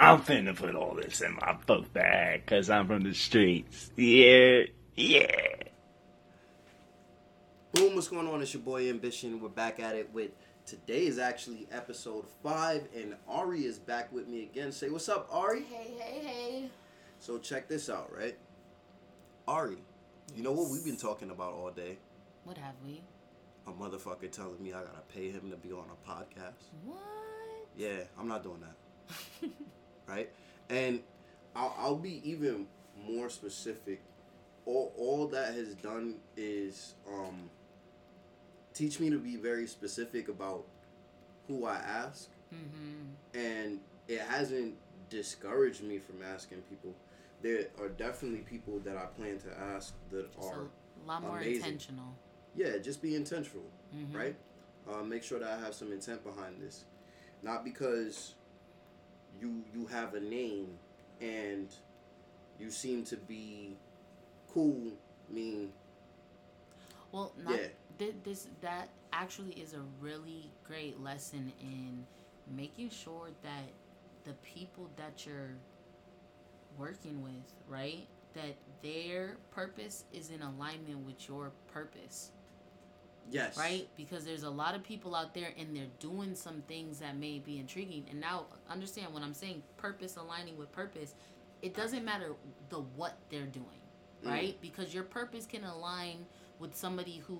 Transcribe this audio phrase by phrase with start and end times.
[0.00, 3.90] I'm finna put all this in my book bag because I'm from the streets.
[3.96, 4.62] Yeah,
[4.96, 5.26] yeah.
[7.74, 8.40] Boom, what's going on?
[8.40, 9.42] It's your boy Ambition.
[9.42, 10.30] We're back at it with
[10.64, 14.72] today is actually episode five, and Ari is back with me again.
[14.72, 15.64] Say what's up, Ari.
[15.64, 16.70] Hey, hey, hey.
[17.18, 18.38] So check this out, right?
[19.46, 19.76] Ari,
[20.34, 21.98] you know what we've been talking about all day?
[22.44, 23.02] What have we?
[23.66, 26.70] A motherfucker telling me I gotta pay him to be on a podcast.
[26.86, 26.96] What?
[27.76, 29.50] Yeah, I'm not doing that.
[30.10, 30.30] right?
[30.68, 31.00] And
[31.54, 32.66] I'll, I'll be even
[33.08, 34.00] more specific.
[34.66, 37.50] All, all that has done is um,
[38.74, 40.64] teach me to be very specific about
[41.48, 42.28] who I ask.
[42.54, 43.38] Mm-hmm.
[43.38, 44.74] And it hasn't
[45.08, 46.94] discouraged me from asking people.
[47.42, 50.62] There are definitely people that I plan to ask that Just are,
[51.04, 51.54] a lot more amazing.
[51.64, 52.14] intentional.
[52.54, 53.64] yeah, just be intentional
[53.96, 54.14] Mhm.
[54.14, 54.36] right?
[54.88, 56.84] Uh, make sure that I have some intent behind this,
[57.42, 58.34] not because
[59.40, 60.68] you you have a name
[61.20, 61.68] and
[62.58, 63.76] you seem to be
[64.52, 64.92] cool.
[65.28, 65.72] Mean
[67.12, 67.68] Well, not Yeah.
[67.98, 72.06] thi- this that actually is a really great lesson in
[72.46, 73.68] making sure that
[74.24, 75.56] the people that you're
[76.78, 82.30] working with, right, that their purpose is in alignment with your purpose.
[83.30, 83.88] Yes, right?
[83.96, 87.38] Because there's a lot of people out there and they're doing some things that may
[87.38, 88.04] be intriguing.
[88.10, 91.14] And now understand when I'm saying purpose aligning with purpose,
[91.62, 92.32] it doesn't matter
[92.68, 93.66] the what they're doing,
[94.24, 94.28] Mm.
[94.30, 94.60] right?
[94.60, 96.26] Because your purpose can align
[96.58, 97.38] with somebody who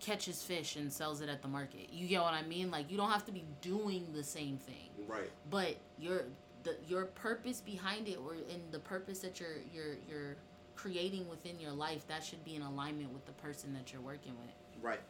[0.00, 1.88] catches fish and sells it at the market.
[1.92, 2.70] You get what I mean?
[2.70, 6.22] Like you don't have to be doing the same thing right, but your
[6.62, 10.36] the your purpose behind it or in the purpose that you're you're you're
[10.78, 14.32] creating within your life that should be in alignment with the person that you're working
[14.38, 15.00] with right,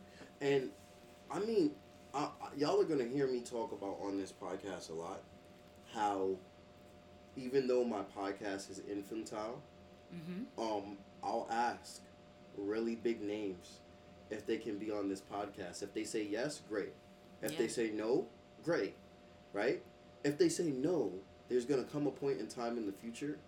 [0.41, 0.70] and
[1.30, 1.72] I mean,
[2.14, 5.20] I, I- y'all are gonna hear me talk about on this podcast a lot
[5.94, 6.36] how
[7.36, 9.62] even though my podcast is infantile,
[10.14, 12.00] mm-hmm um, I'll ask
[12.56, 13.81] really big names
[14.31, 15.82] if they can be on this podcast.
[15.82, 16.92] If they say yes, great.
[17.42, 18.26] If they say no,
[18.65, 18.94] great.
[19.53, 19.82] Right?
[20.25, 21.12] If they say no,
[21.48, 23.38] there's gonna come a point in time in the future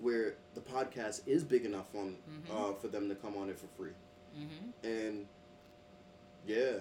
[0.00, 2.50] where the podcast is big enough on Mhm.
[2.50, 3.92] uh, for them to come on it for free.
[4.36, 5.26] mm-hmm And
[6.46, 6.78] yeah,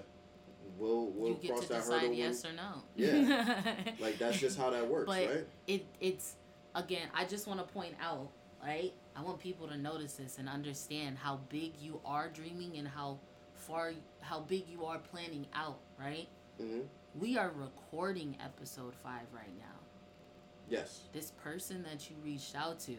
[0.77, 2.13] we'll we'll you get cross to that decide hurdle.
[2.15, 3.75] yes when, or no Yeah.
[3.99, 5.47] like that's just how that works, But- right?
[5.67, 6.35] it it's
[6.75, 8.29] again i just want to point out
[8.63, 12.87] right i want people to notice this and understand how big you are dreaming and
[12.87, 13.19] how
[13.53, 16.27] far how big you are planning out right
[16.59, 16.79] hmm
[17.19, 19.72] we are recording episode five right now
[20.69, 21.01] Yes.
[21.13, 22.95] this person that you reached out to,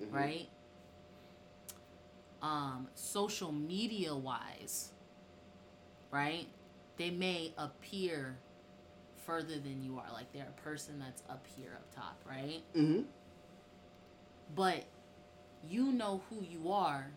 [0.00, 0.12] Mhm.
[0.12, 0.48] right?
[2.40, 4.92] Um, social media wise,
[6.10, 6.46] right?
[6.96, 8.38] They may appear
[9.26, 10.10] further than you are.
[10.12, 12.62] Like they're a person that's up here up top, right?
[12.74, 13.06] Mhm.
[14.54, 14.84] But
[15.66, 17.10] you know who you are,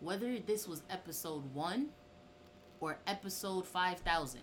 [0.00, 1.92] whether this was episode one
[2.80, 4.42] or episode 5000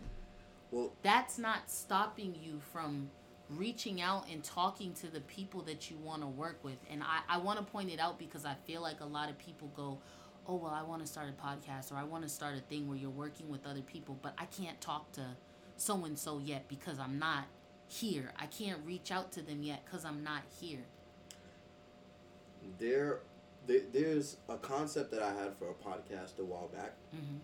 [0.71, 3.11] Well, that's not stopping you from
[3.49, 6.77] reaching out and talking to the people that you want to work with.
[6.91, 9.37] And I, I want to point it out because I feel like a lot of
[9.37, 9.99] people go,
[10.47, 12.87] oh, well, I want to start a podcast or I want to start a thing
[12.87, 15.23] where you're working with other people, but I can't talk to
[15.77, 17.45] so and so yet because I'm not
[17.87, 18.33] here.
[18.39, 20.85] I can't reach out to them yet because I'm not here.
[22.77, 23.19] there,
[23.65, 27.37] there there's a concept that I had for a podcast a while back, hmm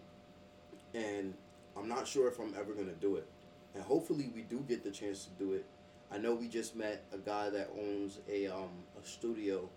[0.93, 1.33] and
[1.75, 3.27] I'm not sure if I'm ever gonna do it.
[3.73, 5.65] And hopefully we do get the chance to do it.
[6.13, 9.69] I know we just met a guy that owns a um a studio,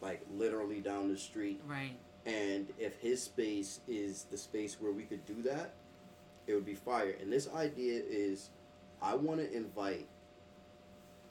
[0.00, 1.60] like literally down the street.
[1.66, 1.96] Right.
[2.26, 5.74] And if his space is the space where we could do that,
[6.46, 7.16] it would be fire.
[7.20, 8.50] And this idea is,
[9.00, 10.06] I want to invite,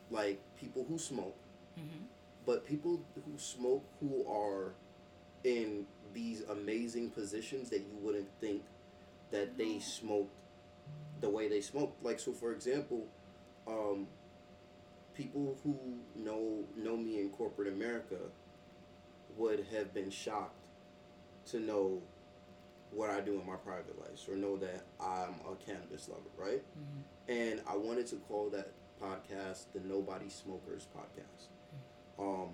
[0.09, 1.37] like people who smoke,
[1.75, 2.05] hmm
[2.45, 4.73] but people who smoke who are
[5.43, 8.63] in these amazing positions that you wouldn't think
[9.31, 10.33] that they smoked
[11.21, 11.95] the way they smoke.
[12.01, 13.05] Like so, for example,
[13.67, 14.07] um,
[15.13, 15.77] people who
[16.15, 18.17] know know me in corporate America
[19.37, 20.67] would have been shocked
[21.47, 22.01] to know
[22.91, 26.61] what I do in my private life, or know that I'm a cannabis lover, right?
[26.73, 28.71] hmm and I wanted to call that
[29.01, 31.47] podcast the Nobody Smokers Podcast.
[32.19, 32.49] Um,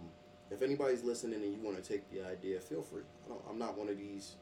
[0.51, 3.01] if anybody's listening and you want to take the idea, feel free.
[3.25, 4.36] I don't, I'm not one of these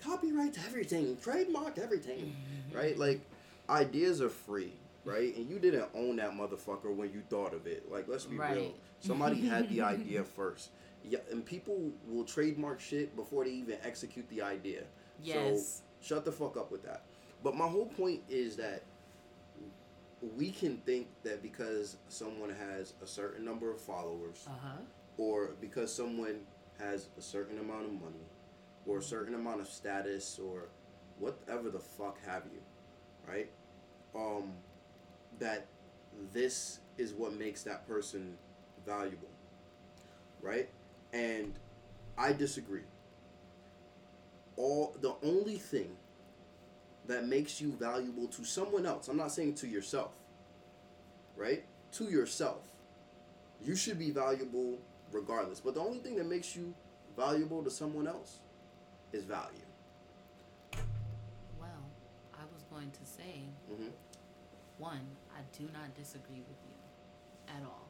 [0.00, 2.36] copyright everything, trademark everything,
[2.72, 2.96] right?
[2.96, 3.22] Like
[3.68, 4.72] ideas are free,
[5.04, 5.34] right?
[5.36, 7.90] And you didn't own that motherfucker when you thought of it.
[7.90, 8.74] Like let's be real.
[9.00, 10.70] Somebody had the idea first.
[11.04, 14.82] Yeah, and people will trademark shit before they even execute the idea.
[15.20, 15.82] Yes.
[16.00, 17.04] So shut the fuck up with that.
[17.42, 18.82] But my whole point is that
[20.36, 24.76] we can think that because someone has a certain number of followers, Uh huh.
[25.18, 26.40] or because someone
[26.78, 28.24] has a certain amount of money,
[28.86, 30.68] or a certain amount of status, or
[31.18, 32.60] whatever the fuck have you,
[33.28, 33.50] right?
[34.14, 34.52] Um,
[35.38, 35.66] that
[36.32, 38.36] this is what makes that person
[38.86, 39.28] valuable,
[40.40, 40.68] right?
[41.12, 41.54] And
[42.16, 42.82] I disagree.
[44.56, 45.96] All the only thing
[47.06, 50.12] that makes you valuable to someone else, I'm not saying to yourself,
[51.36, 51.64] right?
[51.92, 52.66] To yourself.
[53.64, 54.78] You should be valuable
[55.10, 55.60] regardless.
[55.60, 56.74] But the only thing that makes you
[57.16, 58.38] valuable to someone else
[59.12, 59.58] is value.
[61.58, 61.84] Well,
[62.34, 63.88] I was going to say hmm
[64.78, 65.06] one,
[65.42, 67.88] I do not disagree with you at all.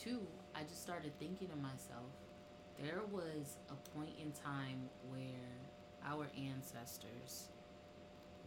[0.00, 0.20] Two,
[0.54, 2.06] I just started thinking to myself,
[2.80, 5.50] there was a point in time where
[6.06, 7.48] our ancestors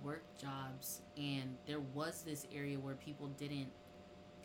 [0.03, 3.71] worked jobs and there was this area where people didn't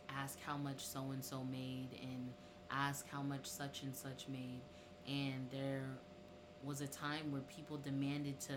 [0.09, 2.33] ask how much so and so made and
[2.71, 4.61] ask how much such and such made
[5.07, 5.85] and there
[6.65, 8.55] was a time where people demanded to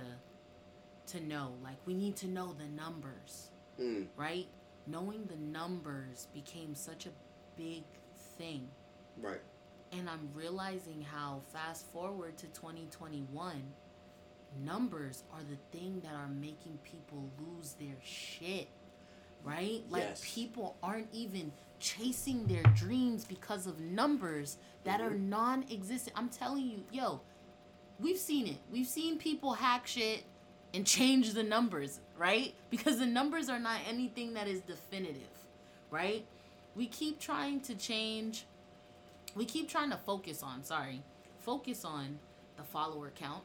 [1.07, 3.49] to know like we need to know the numbers
[3.79, 4.05] Mm.
[4.15, 4.47] right?
[4.87, 7.09] Knowing the numbers became such a
[7.57, 7.83] big
[8.37, 8.67] thing.
[9.21, 9.41] Right.
[9.91, 13.63] And I'm realizing how fast forward to 2021,
[14.63, 18.67] numbers are the thing that are making people lose their shit.
[19.43, 19.83] Right?
[19.89, 20.21] Like Yes.
[20.33, 25.27] people aren't even chasing their dreams because of numbers that are Mhm.
[25.29, 26.17] non-existent.
[26.17, 27.21] I'm telling you, yo,
[27.99, 28.57] we've seen it.
[28.71, 30.23] We've seen people hack shit
[30.75, 32.53] and change the numbers, right?
[32.69, 35.21] Because the numbers are not anything that is definitive,
[35.89, 36.25] right?
[36.75, 38.45] We keep trying to change,
[39.35, 41.01] we keep trying to focus on, sorry,
[41.39, 42.19] focus on
[42.57, 43.43] the follower count.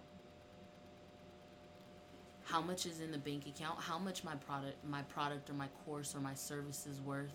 [2.45, 3.79] How much is in the bank account?
[3.79, 7.33] How much my product my product or my course or my service is worth?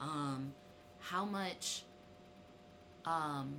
[0.00, 0.52] Um
[0.98, 1.84] how much
[3.04, 3.58] um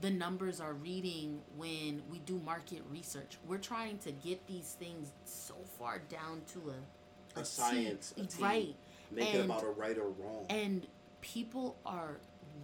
[0.00, 3.36] the numbers are reading when we do market research.
[3.46, 8.42] We're trying to get these things so far down to a a science, a T.
[8.42, 8.76] right?
[9.10, 10.46] Make it And- about a right or wrong.
[10.50, 10.86] And
[11.20, 12.18] people are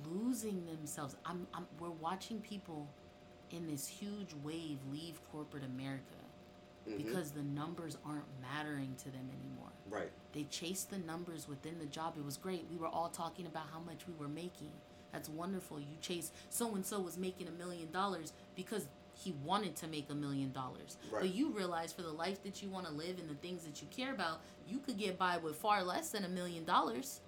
[0.05, 1.17] losing themselves.
[1.25, 2.89] I'm, I'm we're watching people
[3.51, 6.15] in this huge wave leave corporate America
[6.89, 6.97] Mhm.
[6.99, 9.71] because the numbers aren't mattering to them anymore.
[9.89, 10.11] right.
[10.33, 12.17] They chased the numbers within the job.
[12.19, 12.67] It was great.
[12.69, 14.73] We were all talking about how much we were making.
[15.15, 15.79] That's wonderful.
[15.79, 20.11] You chase so and so was making a million dollars because he wanted to make
[20.11, 20.97] a million dollars.
[21.13, 23.81] But you realize for the life that you want to live and the things that
[23.81, 27.21] you care about, you could get by with far less than a million dollars.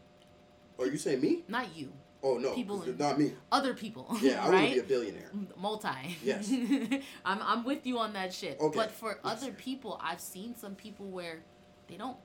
[0.80, 1.44] Oh, you say me?
[1.46, 1.92] Not you,
[2.24, 3.34] Oh no, People in- not me.
[3.52, 4.04] other people.
[4.20, 5.30] Yeah, I want to be a billionaire.
[5.56, 6.16] multi.
[6.24, 6.50] Yes.
[7.24, 8.58] I'm I'm with you on that shit.
[8.60, 8.76] Okay.
[8.76, 9.42] But for Yes.
[9.42, 11.44] other people, I've seen some people where
[11.86, 12.16] they don't.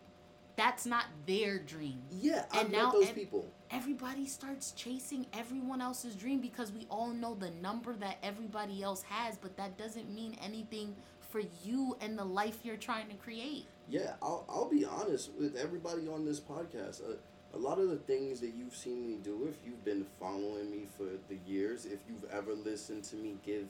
[0.55, 2.01] That's not their dream.
[2.11, 3.51] Yeah, I've And met now- those and- people.
[3.69, 9.01] Everybody starts chasing everyone else's dream because we all know the number that everybody else
[9.03, 10.93] has, but that doesn't mean anything
[11.29, 13.65] for you and the life you're trying to create.
[13.87, 17.01] Yeah, I'll, I'll be honest with everybody on this podcast.
[17.01, 17.15] Uh,
[17.53, 20.87] a lot of the things that you've seen me do, if you've been following me
[20.97, 23.67] for the years, if you've ever listened to me give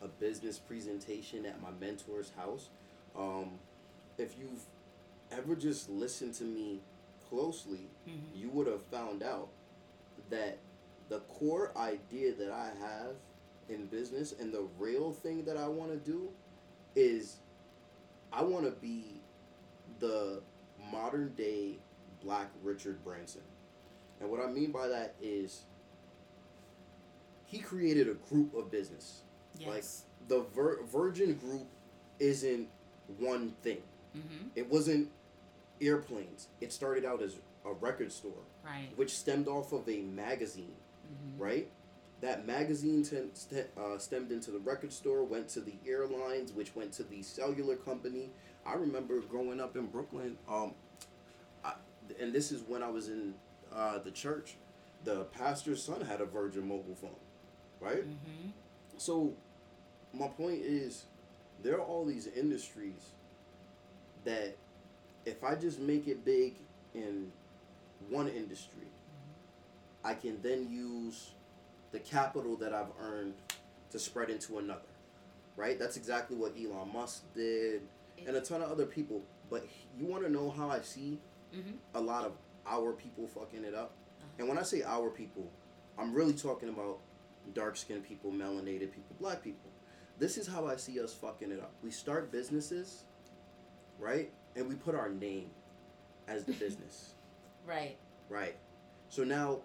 [0.00, 2.70] a business presentation at my mentor's house,
[3.14, 3.50] um,
[4.16, 4.62] if you've
[5.32, 6.80] ever just listened to me
[7.28, 8.34] closely, Mhm.
[8.34, 9.48] you would have found out
[10.30, 10.58] that
[11.08, 13.16] the core idea that I have
[13.68, 16.32] in business and the real thing that I want to do
[16.94, 17.38] is
[18.32, 19.20] I want to be
[19.98, 20.42] the
[20.90, 21.78] modern day
[22.22, 23.42] black Richard Branson.
[24.20, 25.64] And what I mean by that is
[27.44, 29.22] he created a group of business.
[29.58, 30.04] Like Yes.
[30.28, 31.66] the Vir- Virgin Group
[32.18, 32.68] isn't
[33.18, 33.82] one thing.
[34.14, 34.48] mm-hmm.
[34.54, 35.10] It wasn't
[35.82, 36.48] airplanes.
[36.60, 38.88] It started out as a record store, Right.
[38.96, 40.74] which stemmed off of a magazine,
[41.12, 41.42] Mm-hmm.
[41.42, 41.68] right?
[42.22, 46.74] That magazine ten, st- uh, stemmed into the record store, went to the airlines, which
[46.76, 48.30] went to the cellular company.
[48.64, 50.74] I remember growing up in Brooklyn, um,
[51.64, 51.74] I,
[52.20, 53.34] and this is when I was in
[53.74, 54.54] uh, the church.
[55.04, 57.10] The pastor's son had a Virgin mobile phone,
[57.80, 58.04] right?
[58.08, 58.50] Mm-hmm.
[58.98, 59.32] So,
[60.14, 61.06] my point is,
[61.64, 63.10] there are all these industries
[64.24, 64.56] that
[65.24, 66.56] if I just make it big
[66.94, 67.30] in
[68.08, 68.88] one industry,
[70.04, 71.32] I can then use
[71.92, 73.34] the capital that I've earned
[73.90, 74.80] to spread into another.
[75.56, 75.78] Right?
[75.78, 77.82] That's exactly what Elon Musk did
[78.26, 79.22] and a ton of other people.
[79.50, 79.66] But
[79.98, 81.18] you want to know how I see
[81.54, 81.72] Mm-hmm.
[81.94, 82.32] a lot of
[82.66, 83.92] our people fucking it up?
[84.38, 85.50] And when I say our people,
[85.98, 86.98] I'm really talking about
[87.52, 89.70] dark skinned people, melanated people, black people.
[90.18, 91.72] This is how I see us fucking it up.
[91.82, 93.04] We start businesses,
[93.98, 94.30] right?
[94.56, 95.50] And we put our name
[96.28, 97.14] as the business.
[97.64, 97.96] Right.
[98.28, 98.56] Right.
[99.08, 99.58] So now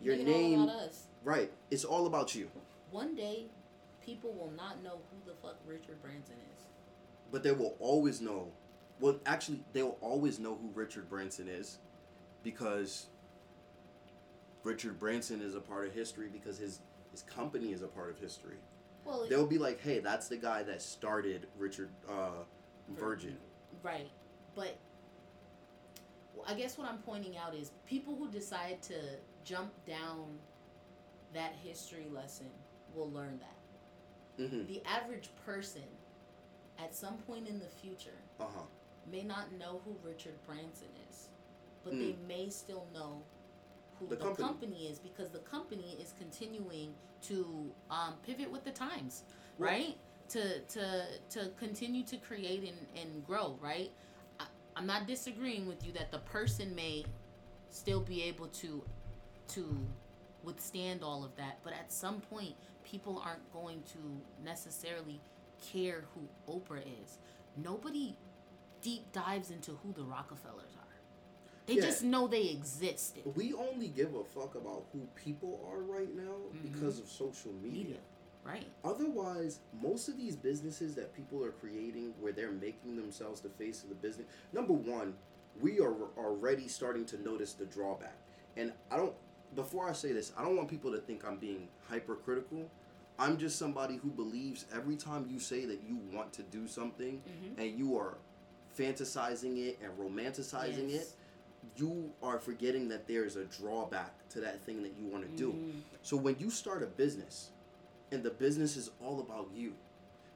[0.00, 1.04] your Make name about us.
[1.22, 2.50] right, it's all about you.
[2.90, 3.44] One day,
[4.04, 6.64] people will not know who the fuck Richard Branson is.
[7.30, 8.48] But they will always know
[8.98, 11.78] well actually they will always know who Richard Branson is
[12.42, 13.06] because
[14.64, 16.80] Richard Branson is a part of history because his
[17.12, 18.56] his company is a part of history.
[19.04, 22.42] Well, They'll be like, "Hey, that's the guy that started Richard uh,
[22.96, 23.36] Virgin."
[23.82, 24.08] Right.
[24.54, 24.76] But
[26.46, 28.94] I guess what I'm pointing out is people who decide to
[29.44, 30.26] jump down
[31.34, 32.46] that history lesson
[32.94, 34.42] will learn that.
[34.44, 34.66] Mm-hmm.
[34.66, 35.82] The average person
[36.78, 38.62] at some point in the future Uh huh.
[39.10, 41.28] may not know who Richard Branson is,
[41.84, 43.22] but they may still know
[43.98, 44.08] who Mm.
[44.10, 44.46] The the, company.
[44.48, 44.86] company.
[44.86, 46.92] is because the company is continuing
[47.28, 49.22] to um, pivot with the times,
[49.58, 49.96] right?
[50.30, 53.90] To to to continue to create and, and grow, right?
[54.40, 54.44] I,
[54.76, 57.04] I'm not disagreeing with you that the person may
[57.70, 58.82] still be able to
[59.48, 59.76] to
[60.42, 65.20] withstand all of that, but at some point, people aren't going to necessarily
[65.62, 67.18] care who Oprah is.
[67.62, 68.16] Nobody
[68.80, 70.86] deep dives into who the Rockefellers are.
[71.66, 71.82] They Yeah.
[71.82, 73.22] just know they existed.
[73.36, 76.62] We only give a fuck about who people are right now Mhm.
[76.72, 77.78] because of social media.
[77.84, 77.96] Media,
[78.44, 78.66] right?
[78.84, 83.82] Otherwise, most of these businesses that people are creating where they're making themselves the face
[83.82, 85.14] of the business, number one,
[85.60, 88.16] we are already starting to notice the drawback.
[88.56, 89.14] And I don't,
[89.54, 92.68] before I say this, I don't want people to think I'm being hypercritical.
[93.18, 97.20] I'm just somebody who believes every time you say that you want to do something
[97.28, 97.60] Mm-hmm.
[97.60, 98.16] and you are
[98.78, 101.08] fantasizing it and romanticizing it,
[101.76, 105.52] you are forgetting that there's a drawback to that thing that you want to do.
[105.52, 105.80] Mhm.
[106.02, 107.50] So when you start a business
[108.12, 109.72] and the business is all about you,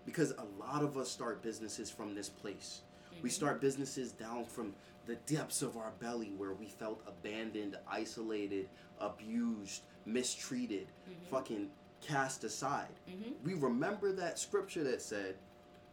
[0.05, 2.81] because a lot of us start businesses from this place.
[3.23, 3.33] We Mhm.
[3.33, 4.75] start businesses down from
[5.07, 8.69] the depths of our belly where we felt abandoned, isolated,
[8.99, 11.29] abused, mistreated, Mhm.
[11.31, 12.99] fucking cast aside.
[13.09, 13.35] Mhm.
[13.43, 15.37] We remember that scripture that said,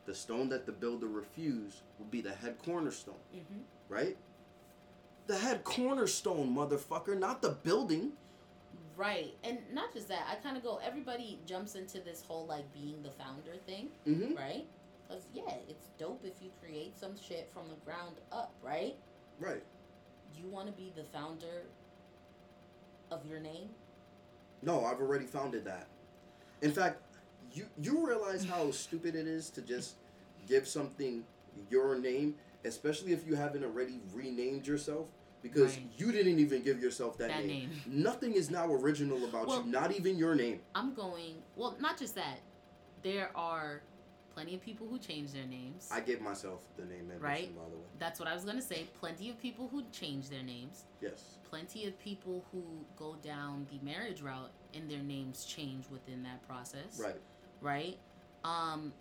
[0.05, 3.63] the stone that the builder refused will be the head cornerstone, Mhm.
[3.87, 4.17] right?
[5.27, 8.17] The head cornerstone, motherfucker, not the building.
[8.95, 10.27] Right, and not just that.
[10.29, 10.79] I kind of go.
[10.85, 14.35] Everybody jumps into this whole like being the founder thing, Mm-hmm.
[14.35, 14.65] right?
[15.07, 18.95] Because yeah, it's dope if you create some shit from the ground up, right?
[19.39, 19.63] Right.
[20.37, 21.63] You want to be the founder
[23.11, 23.69] of your name.
[24.61, 25.87] No, I've already founded that.
[26.61, 27.01] In fact,
[27.53, 29.95] you you realize how stupid it is to just
[30.47, 31.23] give something
[31.69, 35.07] your name, especially if you haven't already renamed yourself,
[35.43, 35.87] because Right.
[35.97, 37.69] you didn't even give yourself that, That name.
[37.69, 37.81] name.
[37.85, 40.61] Nothing is now original about Well- you, not even your name.
[40.73, 41.43] I'm going.
[41.55, 42.39] Well, not just that.
[43.03, 43.83] There are
[44.33, 45.89] plenty of people who change their names.
[45.91, 47.55] I gave myself the name Anderson, Right.
[47.55, 47.83] by the way.
[47.99, 48.85] That's what I was gonna say.
[48.99, 50.85] Plenty of people who change their names.
[51.01, 51.37] Yes.
[51.43, 52.63] Plenty of people who
[52.95, 56.99] go down the marriage route and their names change within that process.
[56.99, 57.21] Right.
[57.61, 57.99] right?
[58.43, 58.91] Um,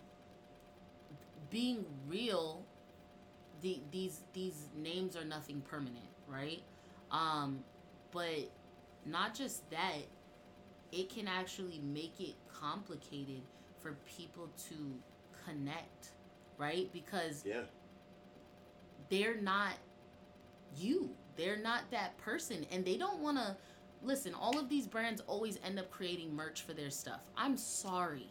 [1.49, 2.63] being real,
[3.61, 6.61] the these these names are nothing permanent, right?
[7.11, 7.63] Um,
[8.11, 8.49] but
[9.05, 9.99] not just that,
[10.91, 13.41] it can actually make it complicated
[13.79, 14.75] for people to
[15.45, 16.11] connect,
[16.57, 16.89] right?
[16.93, 17.63] Because Yeah.
[19.09, 19.73] they're not
[20.77, 21.15] you.
[21.35, 22.65] They're not that person.
[22.71, 23.57] And they don't want to.
[24.01, 27.21] Listen, all of these brands always end up creating merch for their stuff.
[27.37, 28.27] I'm sorry.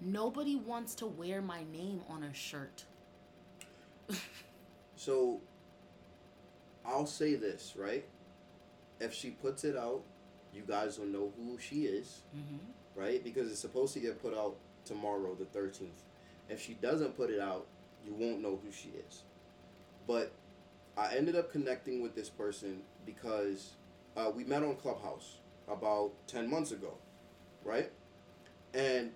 [0.00, 2.84] Nobody wants to wear my name on a shirt.
[4.96, 5.40] So
[6.86, 8.04] I'll say this, right?
[9.00, 10.02] If she puts it out,
[10.54, 12.22] you guys will know who she is.
[12.36, 13.00] Mm-hmm.
[13.00, 13.22] right?
[13.22, 15.88] Because it's supposed to get put out tomorrow, the 13th.
[16.48, 17.66] If she doesn't put it out,
[18.04, 19.22] you won't know who she is.
[20.06, 20.32] But
[20.96, 23.72] I ended up connecting with this person because
[24.16, 25.36] uh, we met on Clubhouse
[25.68, 26.94] about 10 months ago,
[27.64, 27.90] right?
[28.74, 29.12] And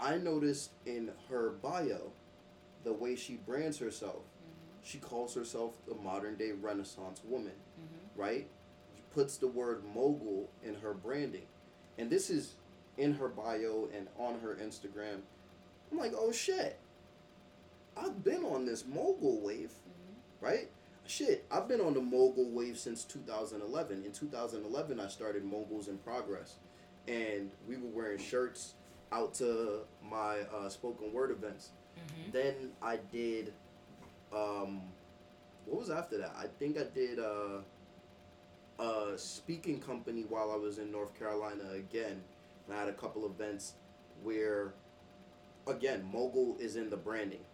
[0.00, 2.12] I noticed in her bio,
[2.84, 4.22] the way she brands herself,
[4.82, 8.20] she calls herself a modern day Renaissance woman, Mm-hmm.
[8.20, 8.46] right?
[8.94, 11.46] She puts the word mogul in her branding.
[11.98, 12.54] And this is
[12.98, 15.20] in her bio and on her Instagram.
[15.90, 16.78] I'm like, oh shit.
[17.96, 20.44] I've been on this mogul wave, Mm-hmm.
[20.46, 20.70] right?
[21.06, 24.04] Shit, I've been on the mogul wave since 2011.
[24.04, 26.56] In 2011, I started Moguls in Progress.
[27.08, 28.74] And we were wearing shirts
[29.10, 31.70] out to my uh, spoken word events.
[31.98, 32.30] Mm-hmm.
[32.30, 33.52] Then I did,
[34.34, 34.82] um,
[35.66, 36.34] what was after that?
[36.38, 37.60] I think I did uh,
[38.82, 42.22] a speaking company while I was in North Carolina again.
[42.66, 43.74] And I had a couple events
[44.22, 44.74] where,
[45.66, 47.44] again, mogul is in the branding,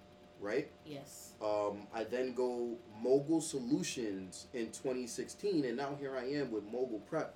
[0.40, 0.68] right?
[0.84, 1.32] Yes.
[1.42, 7.00] Um, I then go Mogul Solutions in 2016, and now here I am with Mogul
[7.08, 7.34] Prep,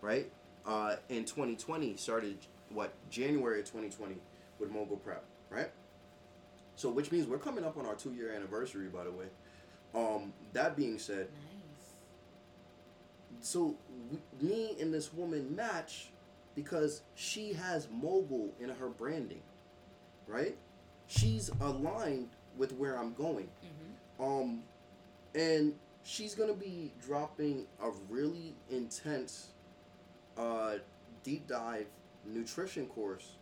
[0.00, 0.30] right?
[0.66, 2.38] Uh, in 2020, started
[2.70, 4.16] what January of 2020
[4.58, 5.70] with Mogul Prep, right?
[6.78, 9.24] So, which means we're coming up on our two year anniversary, by the way.
[9.96, 11.96] Um, that being said, Nice.
[13.40, 13.74] so
[14.12, 16.10] we, me and this woman match
[16.54, 19.42] because she has mogul in her branding,
[20.28, 20.56] right?
[21.08, 23.48] She's aligned with where I'm going.
[24.20, 24.24] Mm-hmm.
[24.24, 24.62] Um,
[25.34, 29.48] and she's gonna be dropping a really intense,
[30.36, 30.74] uh,
[31.24, 31.86] deep dive
[32.24, 33.32] nutrition course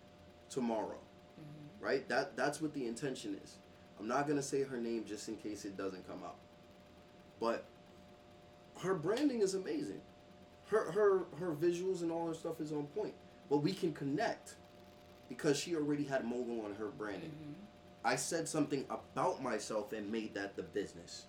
[0.49, 0.97] tomorrow,
[1.39, 1.85] Mm-hmm.
[1.85, 2.09] right?
[2.09, 3.57] That that's what the intention is.
[3.99, 6.37] I'm not gonna say her name just in case it doesn't come out,
[7.41, 7.65] but
[8.81, 10.01] her branding is amazing.
[10.67, 13.15] Her her her visuals and all her stuff is on point,
[13.49, 14.57] but we can connect
[15.29, 17.31] because she already had mogul on her branding.
[17.31, 17.63] Mm-hmm.
[18.05, 21.25] I said something about myself and made that the business.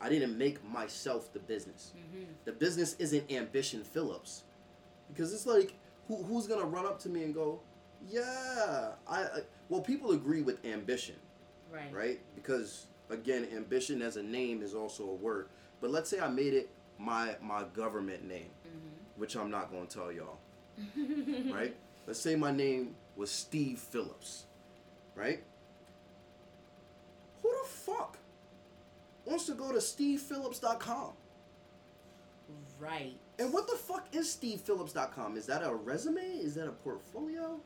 [0.00, 1.92] I didn't make myself the business.
[1.96, 2.24] Mm-hmm.
[2.44, 4.44] The business isn't Ambition Phillips.
[5.08, 5.74] Because it's like,
[6.08, 7.60] who, who's to run up to me and go,
[8.10, 9.40] yeah, I, I.
[9.68, 11.16] Well, people agree with ambition,
[11.72, 11.92] Right.
[11.92, 12.20] right?
[12.34, 15.48] Because, again, ambition as a name is also a word.
[15.80, 16.68] But let's say I made it
[16.98, 19.20] my, my government name, Mm-hmm.
[19.20, 20.38] which I'm not going to tell y'all,
[21.52, 21.74] right?
[22.06, 24.44] Let's say my name was Steve Phillips,
[25.14, 25.42] right?
[27.42, 28.18] Who the fuck
[29.24, 31.12] wants to go to stevephillips.com?
[32.78, 33.14] Right.
[33.38, 35.36] And what the fuck is stevephillips.com?
[35.38, 36.20] Is that a resume?
[36.20, 37.58] Is that a portfolio?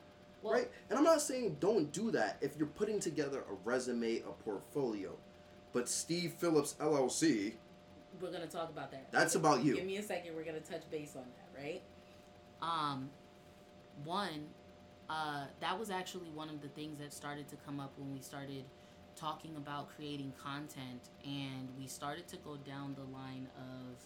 [0.42, 0.71] Well, right?
[0.88, 5.16] And I'm not saying don't do that if you're putting together a resume, a portfolio.
[5.73, 7.54] But Steve Phillips LLC,
[8.21, 9.11] we're gonna talk about that.
[9.12, 9.76] That's about you.
[9.76, 10.35] Give me a second.
[10.35, 11.83] We're gonna touch base on that, right?
[12.62, 13.11] Um,
[14.04, 14.49] one,
[15.09, 18.21] uh, that was actually one of the things that started to come up when we
[18.21, 18.64] started
[19.16, 23.97] talking about creating content, and we started to go down the line of,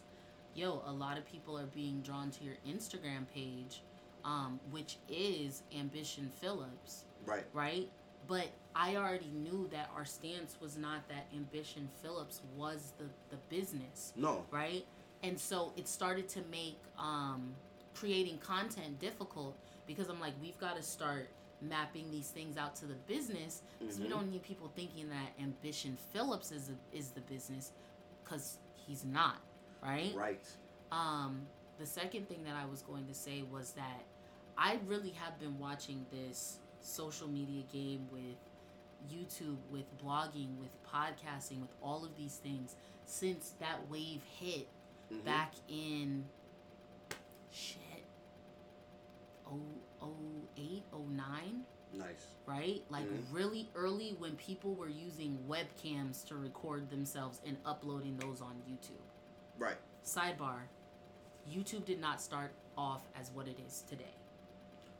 [0.55, 3.83] yo, a lot of people are being drawn to your Instagram page,
[4.25, 7.45] um, which is Ambition Phillips right?
[7.53, 7.89] right?
[8.29, 13.37] But I already knew that our stance was not that Ambition Phillips was the, the
[13.49, 14.45] business, No.
[14.51, 14.85] right?
[15.23, 17.53] And so it started to make um,
[17.95, 21.29] creating content difficult because I'm like, we've got to start
[21.61, 24.11] mapping these things out to the business because we Mhm.
[24.11, 27.73] don't need people thinking that Ambition Phillips is a, is the business
[28.25, 29.37] because he's not,
[29.83, 30.13] right?
[30.15, 30.45] Right.
[30.91, 31.43] Um,
[31.79, 34.03] the second thing that I was going to say was that
[34.57, 38.37] I really have been watching this social media game with
[39.11, 44.69] YouTube, with blogging, with podcasting, with all of these things since that wave hit
[45.11, 45.25] Mhm.
[45.25, 46.25] back in
[47.51, 47.79] shit
[49.47, 49.61] oh
[50.01, 50.17] oh
[50.57, 52.27] eight oh nine Nice.
[52.47, 52.83] right?
[52.91, 53.33] Like Mhm.
[53.33, 59.03] really early when people were using webcams to record themselves and uploading those on YouTube.
[59.59, 59.77] Right.
[60.05, 60.69] Sidebar:
[61.47, 64.15] YouTube did not start off as what it is today.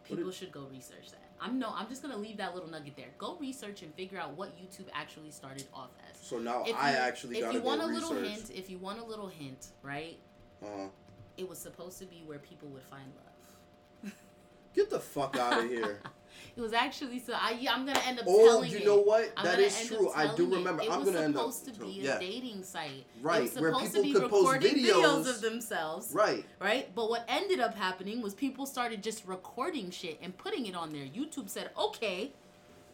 [0.05, 1.19] People it- should go research that.
[1.41, 3.09] I'm no, I'm just gonna leave that little nugget there.
[3.19, 6.21] Go research and figure out what YouTube actually started off as.
[6.21, 8.11] So now If I you- actually if you want a research.
[8.11, 10.19] little hint, if you want a little hint, right?
[10.63, 10.89] Uh-huh.
[11.37, 13.32] It was supposed to be where people would find love.
[14.75, 16.01] Get the fuck out of here.
[16.55, 17.33] It was actually so.
[17.35, 19.35] I I'm gonna end up oh, telling you know what?
[19.43, 20.11] That is true.
[20.15, 20.57] I do telling it.
[20.57, 20.83] remember.
[20.83, 21.51] It I'm was gonna end up.
[21.53, 22.17] supposed to be yeah.
[22.17, 23.07] a dating site.
[23.23, 25.29] Right, It was where people could post recording videos.
[25.31, 26.13] of themselves.
[26.13, 26.45] Right.
[26.61, 26.95] Right?
[26.95, 30.93] But what ended up happening was people started just recording shit and putting it on
[30.93, 31.05] there.
[31.07, 32.33] YouTube said, okay,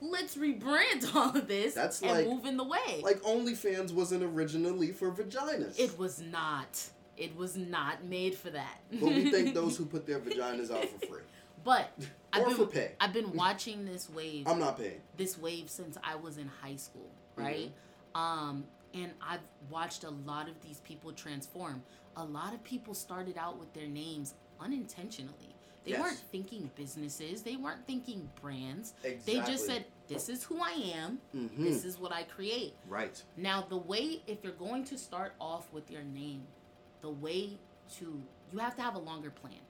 [0.00, 3.00] let's rebrand all of this That's and like- move in the way.
[3.02, 5.78] Like OnlyFans wasn't originally for vaginas.
[5.80, 6.80] it was not.
[7.16, 8.78] It was not made for that.
[8.92, 11.22] but we thank those who put their vaginas out for free.
[11.64, 11.90] But
[12.32, 12.92] I've been, for pay.
[13.00, 14.46] I've been watching this wave.
[14.46, 15.00] I'm not paying.
[15.16, 17.42] this wave since I was in high school, Mm-hmm.
[17.46, 17.72] right?
[18.14, 19.40] Um, and I've
[19.70, 21.82] watched a lot of these people transform.
[22.16, 25.54] A lot of people started out with their names unintentionally.
[25.84, 26.00] They Yes.
[26.00, 28.94] weren't thinking businesses, they weren't thinking brands.
[29.04, 29.34] Exactly.
[29.40, 31.58] They just said, This is who I am, Mhm.
[31.58, 32.74] this is what I create.
[32.88, 33.22] Right.
[33.36, 36.46] Now, the way, if you're going to start off with your name,
[37.02, 37.58] the way
[37.98, 39.60] to, you have to have a longer plan.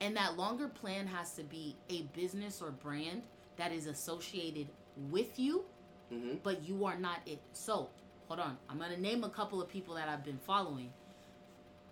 [0.00, 3.22] And that longer plan has to be a business or brand
[3.56, 4.68] that is associated
[5.10, 5.64] with you,
[6.10, 6.42] Mhm.
[6.42, 7.40] but you are not it.
[7.52, 7.88] So,
[8.28, 8.58] hold on.
[8.68, 10.92] I'm going to name a couple of people that I've been following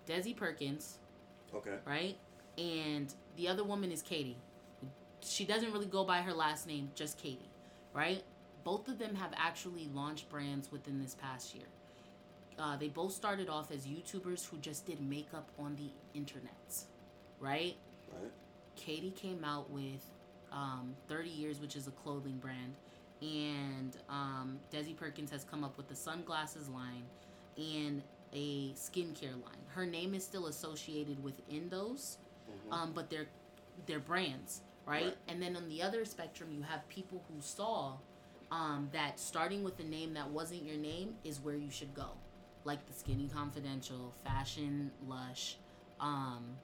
[0.06, 0.98] Desi Perkins,
[1.54, 1.78] Okay.
[1.86, 2.18] right?
[2.58, 4.36] And the other woman is Katie.
[5.22, 7.48] She doesn't really go by her last name, just Katie,
[7.94, 8.22] right?
[8.62, 11.66] Both of them have actually launched brands within this past year.
[12.58, 16.84] Uh, they both started off as YouTubers who just did makeup on the internet,
[17.40, 17.76] right?
[18.12, 18.30] Right.
[18.76, 20.02] Katie came out with
[20.52, 22.74] um, 30 Years, which is a clothing brand,
[23.22, 27.04] and um, Desi Perkins has come up with the sunglasses line
[27.56, 29.62] and a skincare line.
[29.68, 32.18] Her name is still associated within those,
[32.70, 33.26] um, but they're
[33.86, 35.04] they're brands, right?
[35.04, 35.16] Right.
[35.28, 37.94] And then on the other spectrum, you have people who saw
[38.50, 42.08] um, that starting with a name that wasn't your name is where you should go,
[42.64, 45.56] like the Skinny Confidential, Fashion Lush.
[46.00, 46.56] Um,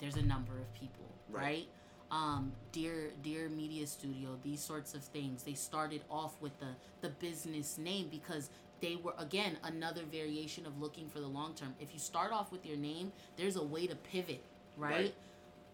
[0.00, 1.42] there's a number of people, Right.
[1.42, 1.68] right?
[2.10, 5.42] Um, Dear Dear Media Studio, these sorts of things.
[5.42, 6.68] They started off with the
[7.02, 8.48] the business name because
[8.80, 11.74] they were again another variation of looking for the long term.
[11.80, 14.42] If you start off with your name, there's a way to pivot,
[14.76, 14.94] right?
[14.94, 15.14] Right.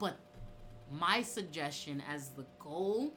[0.00, 0.16] But
[0.90, 3.12] my suggestion as the goal,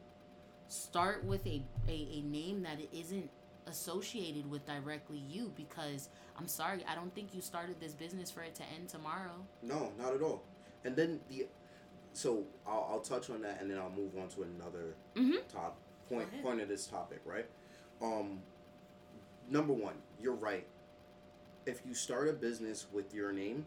[0.68, 3.30] start with a, a, a name that it isn't
[3.66, 8.42] associated with directly you because I'm sorry, I don't think you started this business for
[8.44, 9.44] it to end tomorrow.
[9.64, 10.44] No, not at all.
[10.88, 11.46] And then the,
[12.14, 15.46] so I'll, I'll touch on that, and then I'll move on to another Mhm.
[15.50, 15.78] top
[16.10, 17.46] point of this topic, right?
[18.02, 18.42] Um,
[19.50, 20.66] number one, you're right.
[21.66, 23.66] If you start a business with your name,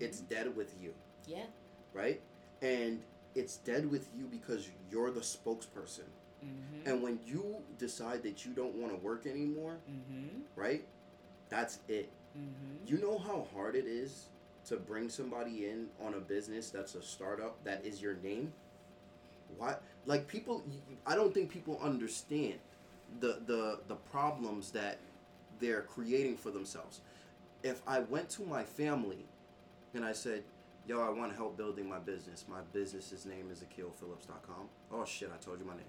[0.00, 0.94] it's dead with you,
[1.26, 1.44] Yeah.
[1.92, 2.22] right?
[2.62, 3.02] And
[3.34, 6.08] it's dead with you because you're the spokesperson.
[6.42, 6.88] Mm-hmm.
[6.88, 10.40] And when you decide that you don't want to work anymore, Mm-hmm.
[10.56, 10.82] right?
[11.50, 12.10] That's it.
[12.34, 12.86] Mm-hmm.
[12.86, 14.30] You know how hard it is
[14.68, 18.52] to bring somebody in on a business that's a startup that is your name?
[19.58, 19.76] Why?
[20.06, 20.64] Like people,
[21.06, 22.54] i don't think people understand
[23.20, 24.98] the the the problems that
[25.60, 27.00] they're creating for themselves.
[27.62, 29.24] If I went to my family
[29.94, 30.42] and I said,
[30.86, 32.44] "Yo, I want to help building my business.
[32.48, 35.84] My business's name is AkilPhillips.com." Oh shit, I told you my name.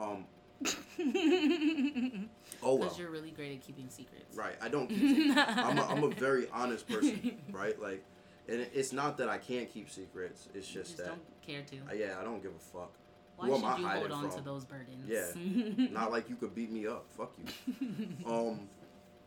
[0.00, 0.26] Um.
[2.60, 2.78] Oh well.
[2.78, 4.36] Because you're really great at keeping secrets.
[4.36, 4.56] Right.
[4.60, 4.88] I don't.
[4.88, 5.52] Keep secrets.
[5.56, 7.36] I'm a, I'm a very honest person.
[7.52, 7.80] Right.
[7.80, 8.04] Like,
[8.48, 10.48] and it's not that I can't keep secrets.
[10.54, 11.06] It's just, just that.
[11.06, 11.76] don't care to.
[11.88, 12.92] uh, yeah, I don't give a fuck.
[13.36, 15.06] Why who should you hold on to those burdens?
[15.06, 15.88] Yeah.
[15.92, 17.06] Not like you could beat me up.
[17.16, 17.46] Fuck you.
[18.26, 18.68] Um,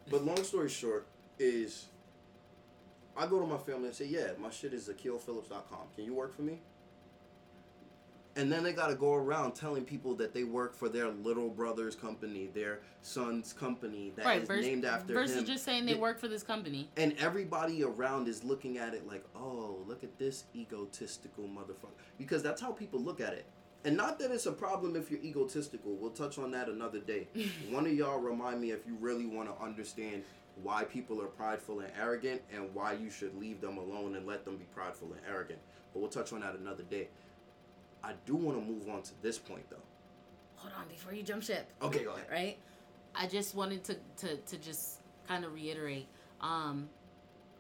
[0.10, 1.08] but long story short
[1.40, 1.86] is,
[3.16, 5.88] I go to my family and say, yeah, my shit is AkilPhillips.com.
[5.96, 6.60] Can you work for me?
[8.38, 11.96] And then they gotta go around telling people that they work for their little brother's
[11.96, 14.48] company, their son's company that is right.
[14.48, 15.46] Vers- named after versus him.
[15.46, 16.90] just saying they The- work for this company.
[16.96, 21.92] and everybody around is looking at it like, oh, look at this egotistical motherfucker.
[22.18, 23.46] Because that's how people look at it.
[23.84, 25.96] And not that it's a problem if you're egotistical.
[25.96, 27.28] We'll touch on that another day.
[27.70, 30.24] One of y'all remind me if you really want to understand
[30.62, 34.46] why people are prideful and arrogant and why you should leave them alone and let
[34.46, 35.60] them be prideful and arrogant.
[35.94, 37.10] But we'll touch on that another day.
[38.04, 39.78] I do want to move on to this point though.
[40.58, 41.68] Hold on before you jump ship.
[41.82, 42.26] Okay, go ahead.
[42.32, 42.58] Right.
[43.16, 46.08] I just wanted to to, to just kind of reiterate.
[46.40, 46.90] Um,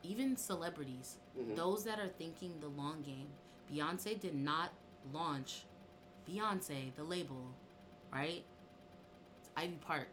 [0.04, 1.56] even celebrities, Mhm.
[1.56, 3.27] those that are thinking the long game.
[3.71, 4.71] Beyonce did not
[5.13, 5.63] launch
[6.27, 7.54] Beyonce, the label,
[8.12, 8.43] right?
[9.39, 10.08] It's Ivy Park,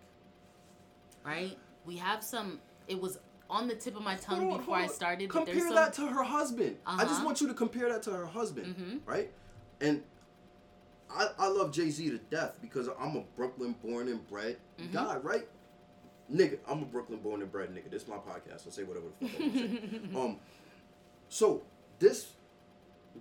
[1.25, 1.57] right?
[1.87, 2.61] We have some.
[2.87, 3.19] It was
[3.51, 5.31] on the tip of my tongue Hold before I started.
[5.31, 6.77] Compare some, that to her husband.
[6.87, 7.25] I just Uh-huh.
[7.25, 9.01] want you to compare that to her husband, Mhm.
[9.07, 9.33] right?
[9.81, 10.05] And
[11.11, 14.93] I, I love Jay Z to death because I'm a Brooklyn born and bred Mhm.
[14.93, 15.47] guy, right?
[16.33, 17.91] Nigga, I'm a Brooklyn born and bred nigga.
[17.91, 18.67] This is my podcast.
[18.67, 20.01] I'll say whatever the fuck I want to say.
[20.19, 20.37] Um,
[21.29, 21.63] so
[21.99, 22.33] this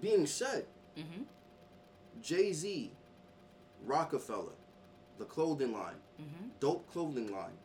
[0.02, 0.66] being said,
[0.98, 1.26] Mhm.
[2.22, 2.92] Jay Z,
[3.86, 4.54] Rockefeller,
[5.18, 6.50] the clothing line, Mhm.
[6.60, 7.58] dope clothing line,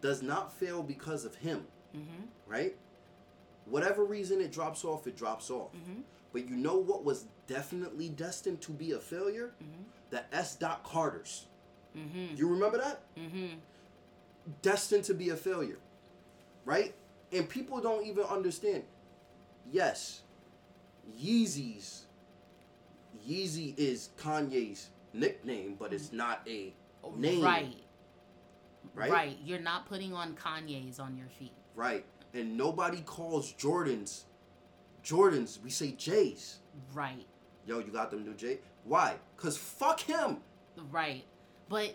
[0.00, 2.28] does not fail because of him Mhm.
[2.46, 2.76] right?
[3.66, 5.70] Whatever reason it drops off, it drops off.
[6.34, 9.54] But you know what was definitely destined to be a failure?
[9.62, 9.84] Mhm.
[10.10, 10.56] The S.
[10.56, 11.46] Dot Carters.
[11.96, 12.36] Mhm.
[12.36, 13.02] You remember that?
[13.16, 13.60] Mhm.
[14.60, 15.78] Destined to be a failure,
[16.64, 16.92] right?
[17.30, 18.84] And people don't even understand.
[19.70, 20.22] Yes,
[21.16, 22.02] Yeezys.
[23.26, 26.74] Yeezy is Kanye's nickname, but it's not a
[27.16, 27.42] name.
[27.42, 27.76] Right.
[28.92, 29.10] Right?
[29.10, 29.38] Right.
[29.44, 31.54] You're not putting on Kanye's on your feet.
[31.76, 32.04] Right.
[32.34, 34.24] And nobody calls Jordans
[35.04, 35.62] Jordans.
[35.62, 36.58] We say J's.
[36.92, 37.26] Right.
[37.66, 38.58] Yo, you got them new J?
[38.84, 39.16] Why?
[39.36, 40.38] Cause fuck him.
[40.90, 41.24] Right.
[41.68, 41.94] But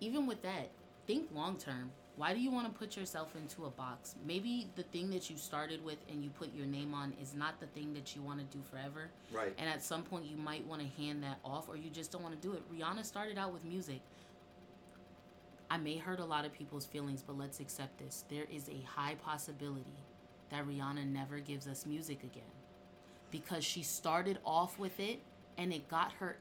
[0.00, 0.70] even with that,
[1.06, 1.90] think long term.
[2.16, 4.16] Why do you want to put yourself into a box?
[4.26, 7.58] Maybe the thing that you started with and you put your name on is not
[7.58, 9.08] the thing that you want to do forever.
[9.32, 9.54] Right.
[9.56, 12.22] And at some point, you might want to hand that off or you just don't
[12.22, 12.62] want to do it.
[12.70, 14.00] Rihanna started out with music.
[15.70, 18.24] I may hurt a lot of people's feelings, but let's accept this.
[18.28, 19.96] There is a high possibility
[20.52, 22.42] that Rihanna never gives us music again
[23.30, 25.20] because she started off with it
[25.58, 26.36] and it got her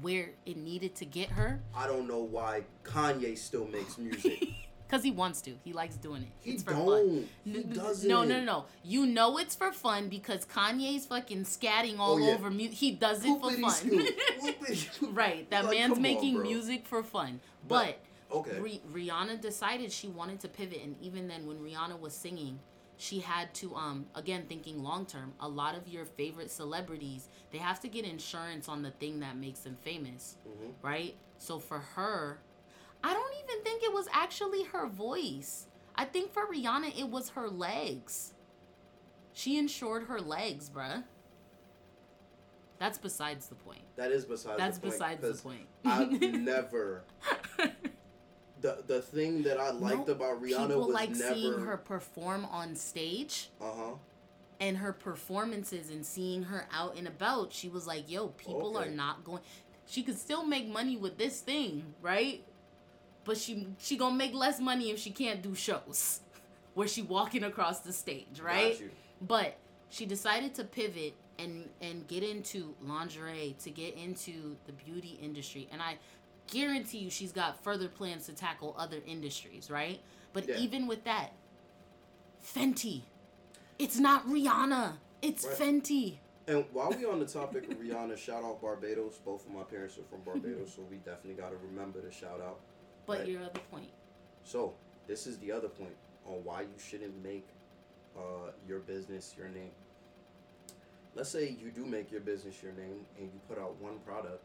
[0.00, 4.42] where it needed to get her I don't know why Kanye still makes music.
[4.88, 5.52] because he wants to.
[5.64, 6.28] He likes doing it.
[6.40, 6.86] he it's for don't.
[6.86, 7.28] fun.
[7.44, 8.08] He doesn't.
[8.08, 8.64] No, no, no, no.
[8.84, 12.34] You know it's for fun because Kanye's fucking scatting all Oh, yeah.
[12.34, 13.70] over mu He does it for fun.
[13.70, 14.06] scoop.
[14.40, 15.16] Whoopity scoop.
[15.16, 15.48] right.
[15.50, 17.40] That Like, man's come on, making music for fun.
[17.68, 18.58] But- But Okay.
[18.58, 22.58] Ri- Rihanna decided she wanted to pivot, and even then, when Rihanna was singing,
[22.98, 25.34] she had to um again thinking long term.
[25.40, 29.36] A lot of your favorite celebrities they have to get insurance on the thing that
[29.36, 30.72] makes them famous, Mhm.
[30.82, 31.14] right?
[31.38, 32.38] So for her,
[33.04, 35.66] I don't even think it was actually her voice.
[35.94, 38.32] I think for Rihanna it was her legs.
[39.32, 41.04] She insured her legs, bruh.
[42.78, 43.82] That's besides the point.
[43.96, 44.92] That is besides That's the point.
[45.20, 45.66] besides the point.
[45.84, 47.04] I've never
[48.66, 51.76] the the thing that I liked No, about Rihanna people was like never seeing her
[51.76, 53.92] perform on stage uh huh
[54.58, 57.52] and her performances and seeing her out and about.
[57.52, 58.88] She was like, "Yo, people Okay.
[58.88, 59.42] are not going.
[59.86, 62.42] She could still make money with this thing, right?
[63.24, 66.20] But she she gonna make less money if she can't do shows
[66.74, 68.80] where she walking across the stage, right?
[69.20, 69.56] But
[69.90, 75.68] she decided to pivot and and get into lingerie, to get into the beauty industry.
[75.70, 75.98] And I
[76.46, 80.00] guarantee you she's got further plans to tackle other industries, right?
[80.32, 80.56] But Yeah.
[80.58, 81.32] even with that,
[82.42, 83.02] Fenty.
[83.78, 84.98] It's not Rihanna.
[85.22, 85.56] It's Right.
[85.56, 86.18] Fenty.
[86.46, 89.18] And while we on the topic of Rihanna, shout out Barbados.
[89.24, 92.40] Both of my parents are from Barbados, so we definitely got to remember to shout
[92.40, 92.60] out.
[93.04, 93.28] But Right.
[93.28, 93.90] your other point.
[94.44, 94.74] So
[95.08, 97.48] this is the other point on why you shouldn't make
[98.16, 99.72] uh, your business your name.
[101.14, 104.42] Let's say you do make your business your name and you put out one product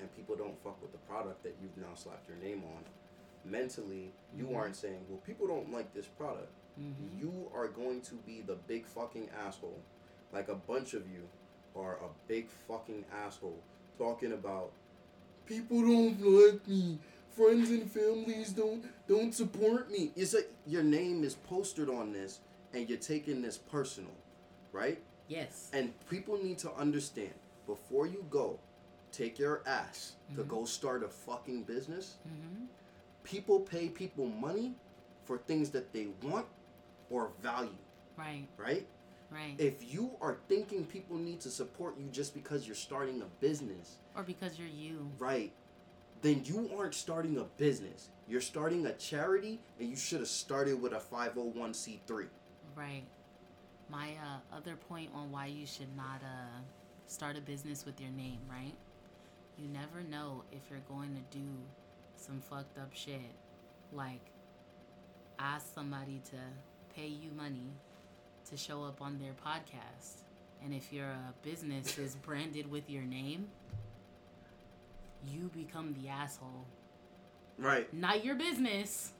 [0.00, 2.84] and people don't fuck with the product that you've now slapped your name on.
[3.44, 4.56] Mentally, you Mhm.
[4.56, 6.50] aren't saying, well, people don't like this product.
[6.80, 7.18] Mm-hmm.
[7.20, 9.80] You are going to be the big fucking asshole.
[10.32, 11.28] Like a bunch of you
[11.74, 13.62] are a big fucking asshole
[13.98, 14.72] talking about
[15.46, 16.98] people don't like me.
[17.30, 20.10] Friends and families don't don't support me.
[20.16, 22.40] It's like your name is posted on this
[22.74, 24.12] and you're taking this personal,
[24.72, 25.00] right?
[25.28, 25.70] Yes.
[25.72, 27.34] And people need to understand
[27.66, 28.58] before you go
[29.16, 30.48] take your ass to Mhm.
[30.48, 32.66] go start a fucking business, Mm-hmm.
[33.24, 34.74] people pay people money
[35.24, 36.46] for things that they want
[37.10, 37.78] or value,
[38.16, 38.46] Right.
[38.56, 38.86] right?
[39.30, 39.58] Right.
[39.58, 43.96] If you are thinking people need to support you just because you're starting a business,
[44.14, 45.10] or because you're you.
[45.18, 45.52] right,
[46.22, 48.10] then you aren't starting a business.
[48.28, 52.28] You're starting a charity and you should have started with a 501c3.
[52.74, 53.04] Right.
[53.88, 56.60] My uh, other point on why you should not uh,
[57.06, 58.74] start a business with your name, right?
[59.58, 61.46] You never know if you're going to do
[62.14, 63.20] some fucked up shit.
[63.92, 64.20] Like,
[65.38, 66.36] ask somebody to
[66.94, 67.72] pay you money
[68.50, 70.22] to show up on their podcast.
[70.64, 73.48] And if your uh, business is branded with your name,
[75.26, 76.66] you become the asshole.
[77.58, 77.92] Right.
[77.94, 79.12] Not your business.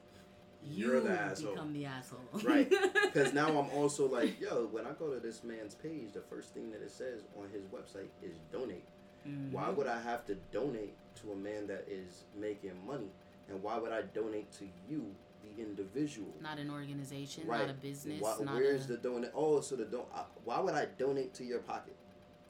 [0.63, 1.51] You're you the asshole.
[1.53, 2.19] become the asshole.
[2.43, 2.71] Right.
[3.03, 6.53] Because now I'm also like, yo, when I go to this man's page, the first
[6.53, 8.83] thing that it says on his website is donate.
[9.27, 9.51] Mhm.
[9.51, 13.09] Why would I have to donate to a man that is making money?
[13.49, 16.33] And why would I donate to you, the individual?
[16.41, 17.61] Not an organization, right.
[17.61, 19.31] not a business, Why, not where's a the donate?
[19.33, 20.05] Oh, so the don.
[20.13, 21.95] Uh, why would I donate to your pocket?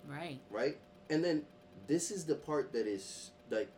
[0.08, 0.40] right.
[0.50, 0.78] Right.
[1.10, 1.46] And then
[1.88, 3.70] this is the part that is like.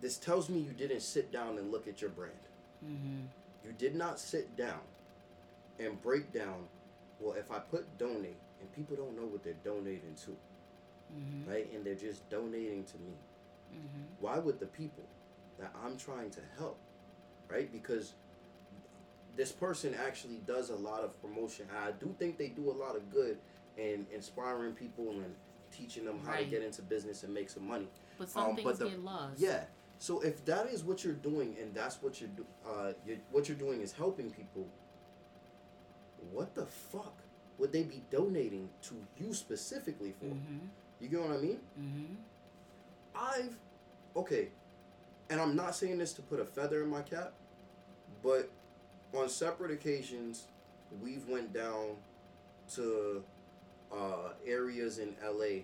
[0.00, 2.32] This tells me you didn't sit down and look at your brand.
[2.84, 3.22] Mm-hmm.
[3.64, 4.80] You did not sit down
[5.78, 6.68] and break down.
[7.18, 10.36] Well, if I put donate and people don't know what they're donating to,
[11.14, 11.50] Mm-hmm.
[11.50, 11.72] right?
[11.72, 13.12] And they're just donating to me.
[13.74, 14.02] Mm-hmm.
[14.20, 15.04] why would the people
[15.58, 16.78] that I'm trying to help,
[17.50, 17.70] right?
[17.70, 18.14] Because
[19.36, 21.66] this person actually does a lot of promotion.
[21.84, 23.38] I do think they do a lot of good
[23.76, 25.34] in inspiring people and
[25.72, 27.88] teaching them how to get into business and make some money.
[28.18, 29.40] But some Um, things but the- get lost.
[29.40, 29.64] Yeah.
[29.98, 33.48] So if that is what you're doing and that's what you're do, uh, you're, what
[33.48, 34.66] you're doing is helping people,
[36.32, 37.14] what the fuck
[37.58, 40.26] would they be donating to you specifically for?
[40.26, 40.58] Mm-hmm.
[41.00, 41.58] You get what I mean?
[41.78, 42.14] Mm-hmm.
[43.14, 43.56] I've
[44.16, 44.48] okay,
[45.30, 47.32] and I'm not saying this to put a feather in my cap,
[48.22, 48.50] but
[49.14, 50.44] on separate occasions,
[51.02, 51.96] we've went down
[52.74, 53.22] to
[53.92, 55.62] uh, areas in LA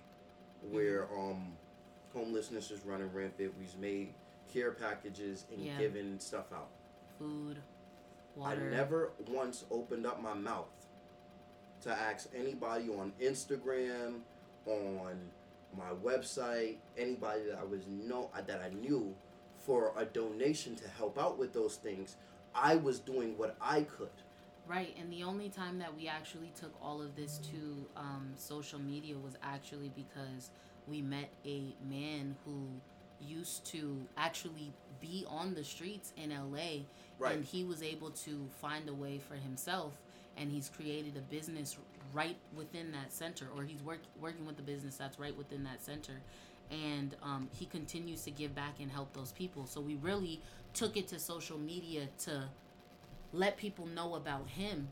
[0.70, 1.52] where um,
[2.12, 3.52] homelessness is running rampant.
[3.58, 4.14] We've made
[4.52, 5.78] care packages and Yeah.
[5.78, 6.68] given stuff out.
[7.18, 7.58] Food,
[8.36, 8.68] water.
[8.70, 10.68] I never once opened up my mouth
[11.82, 14.20] to ask anybody on Instagram,
[14.66, 15.18] on
[15.76, 19.14] my website, anybody that I was know that I knew
[19.58, 22.16] for a donation to help out with those things.
[22.54, 24.10] I was doing what I could.
[24.68, 28.78] Right, and the only time that we actually took all of this to um, social
[28.78, 30.50] media was actually because
[30.86, 32.66] we met a man who
[33.26, 36.82] used to actually be on the streets in LA
[37.18, 37.36] Right.
[37.36, 39.92] and he was able to find a way for himself
[40.36, 41.76] and he's created a business
[42.12, 45.82] right within that center or he's work, working with the business that's right within that
[45.82, 46.20] center.
[46.70, 49.66] And um, he continues to give back and help those people.
[49.66, 50.40] So we really
[50.72, 52.44] took it to social media to
[53.32, 54.88] let people know about him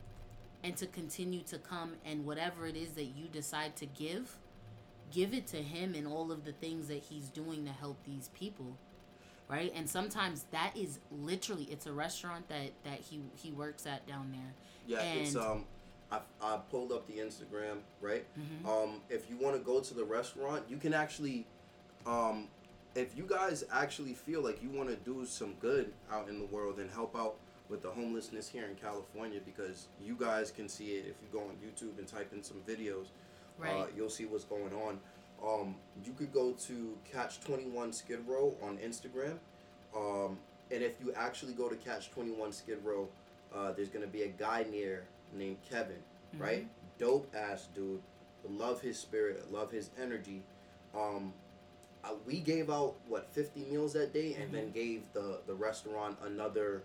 [0.62, 4.36] and to continue to come and whatever it is that you decide to give
[5.10, 8.28] give it to him and all of the things that he's doing to help these
[8.28, 8.76] people
[9.50, 9.72] right?
[9.74, 14.32] And sometimes that is literally it's a restaurant that that he he works at down
[14.32, 14.54] there.
[14.86, 15.64] Yeah, it's um,
[16.12, 18.24] I, I pulled up the Instagram, right?
[18.38, 18.66] Mhm.
[18.68, 21.46] Um, if you want to go to the restaurant, you can actually,
[22.06, 22.48] um,
[22.94, 26.46] if you guys actually feel like you want to do some good out in the
[26.46, 27.36] world and help out
[27.68, 31.40] with the homelessness here in California, because you guys can see it if you go
[31.40, 33.06] on YouTube and type in some videos,
[33.70, 34.98] uh, you'll see what's going on.
[35.44, 39.38] Um, you could go to Catch Twenty One Skid Row on Instagram,
[39.94, 40.36] um,
[40.72, 43.08] and if you actually go to Catch Twenty One Skid Row,
[43.54, 46.02] uh, there's gonna be a guy near named Kevin,
[46.38, 46.66] right?
[46.98, 48.00] Dope ass dude.
[48.48, 49.52] Love his spirit.
[49.52, 50.42] Love his energy.
[50.94, 51.32] Um,
[52.04, 56.16] uh, we gave out what 50 meals that day, and then gave the the restaurant
[56.24, 56.82] another,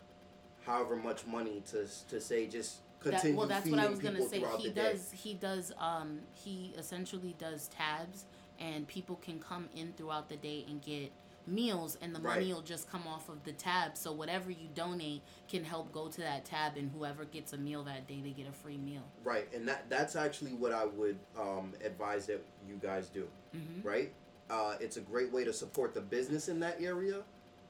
[0.66, 4.00] however much money to to say just That, continue well, that's feeding what I was
[4.00, 4.44] gonna people say.
[4.58, 4.92] He the day.
[4.92, 5.12] does.
[5.12, 5.72] He does.
[5.80, 8.26] Um, he essentially does tabs,
[8.60, 11.12] and people can come in throughout the day and get
[11.48, 13.96] meals, and the money will just come off of the tab.
[13.98, 17.84] So whatever you donate can help go to that tab, and whoever gets a meal
[17.84, 19.04] that day, they get a free meal.
[19.24, 23.28] Right, and that that's actually what I would um, advise that you guys do.
[23.56, 23.88] Mm-hmm.
[23.88, 24.14] Right,
[24.50, 27.22] uh, it's a great way to support the business in that area,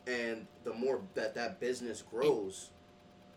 [0.07, 2.69] and the more that that business grows,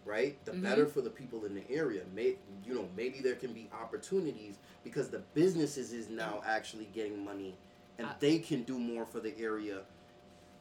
[0.04, 0.62] right, the Mhm.
[0.62, 2.02] better for the people in the area.
[2.14, 7.24] May you know maybe there can be opportunities because the businesses is now actually getting
[7.24, 7.56] money,
[7.98, 9.82] and I- they can do more for the area,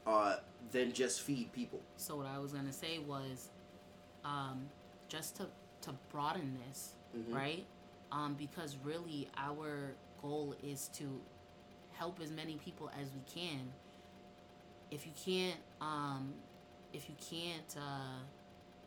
[0.08, 0.38] uh,
[0.72, 1.82] than just feed people.
[1.98, 3.50] So what I was gonna say was,
[4.24, 4.70] um,
[5.08, 5.48] just to
[5.82, 7.34] to broaden this, Mhm.
[7.36, 7.65] right?
[8.12, 11.22] Um, because really our goal is to
[11.93, 13.72] help as many people as we can.
[14.89, 16.34] If you can't, um,
[16.93, 18.20] if you can't uh,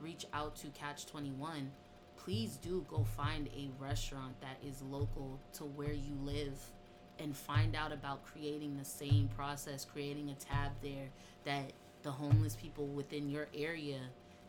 [0.01, 1.71] reach out to Catch Twenty One,
[2.17, 6.59] please do go find a restaurant that is local to where you live
[7.21, 11.09] and find out about creating the same process, creating a tab there
[11.45, 13.99] that the homeless people within your area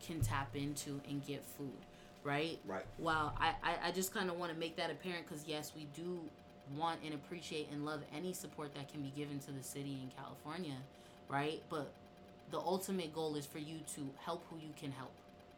[0.05, 1.85] can tap into and get food,
[2.23, 2.59] right?
[2.65, 2.85] Right.
[2.97, 5.87] Wow, I, I, I just kind of want to make that apparent because, yes, we
[5.95, 6.19] do
[6.75, 10.11] want and appreciate and love any support that can be given to the city in
[10.17, 10.77] California,
[11.27, 11.61] right?
[11.69, 11.91] But
[12.51, 15.11] the ultimate goal is for you to help who you can help,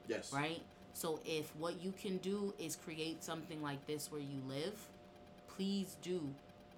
[0.07, 0.33] Yes.
[0.33, 0.61] right?
[0.93, 4.75] So if what you can do is create something like this where you live,
[5.55, 6.21] please do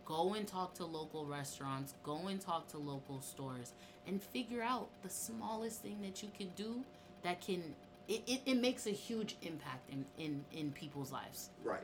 [0.06, 3.74] go and talk to local restaurants, go and talk to local stores,
[4.08, 6.84] and figure out the smallest thing that you can do
[7.24, 7.62] that can
[8.08, 11.50] it, it, it makes a huge impact in, in, in people's lives.
[11.64, 11.82] Right.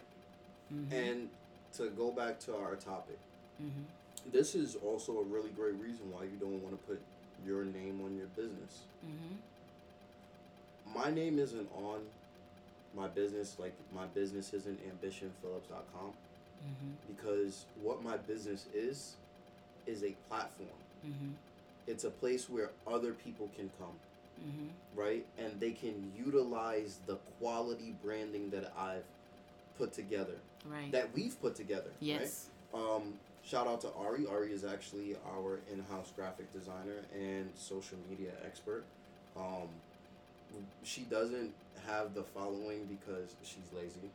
[0.71, 0.93] Mm-hmm.
[0.93, 1.29] And
[1.77, 3.17] to go back to our topic,
[3.61, 3.81] mm-hmm.
[4.31, 7.01] this is also a really great reason why you don't want to put
[7.43, 8.81] your name on your business.
[9.03, 10.99] Mm-hmm.
[10.99, 12.01] My name isn't on
[12.95, 16.11] my business, like my business isn't ambitionphillips.com
[16.63, 17.13] Mm-hmm.
[17.15, 19.15] because what my business is
[19.87, 20.69] is a platform.
[21.05, 21.29] Mm-hmm.
[21.87, 23.95] It's a place where other people can come,
[24.47, 24.99] Mm-hmm.
[24.99, 25.25] right?
[25.37, 29.03] And they can utilize the quality branding that I've
[29.77, 30.91] put together, Right.
[30.91, 32.21] that we've put together, right?
[32.21, 32.47] yes.
[32.73, 34.25] Um, shout out to Ari.
[34.27, 38.83] Ari is actually our in-house graphic designer and social media expert.
[39.35, 39.67] Um,
[40.83, 41.53] she doesn't
[41.87, 44.09] have the following because she's lazy.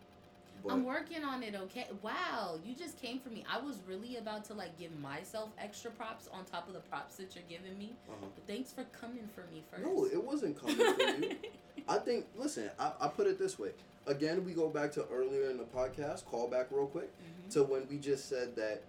[0.66, 1.86] But I'm working on it, okay?
[2.02, 3.44] Wow, you just came for me.
[3.50, 7.16] I was really about to like give myself extra props on top of the props
[7.16, 7.92] that you're giving me.
[8.08, 8.26] uh-huh.
[8.34, 9.82] But thanks for coming for me first.
[9.84, 11.36] no, it wasn't coming for you.
[11.88, 12.26] I think.
[12.36, 13.70] Listen, I, I put it this way.
[14.06, 16.24] Again, we go back to earlier in the podcast.
[16.26, 17.52] Call back real quick Mhm.
[17.54, 18.82] to when we just said that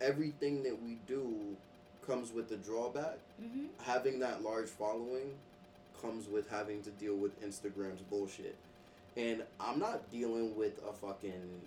[0.00, 1.56] everything that we do
[2.06, 3.18] comes with the drawback.
[3.42, 3.68] Mhm.
[3.84, 5.34] having that large following
[6.00, 8.56] comes with having to deal with Instagram's bullshit.
[9.16, 11.60] And I'm not dealing with a fucking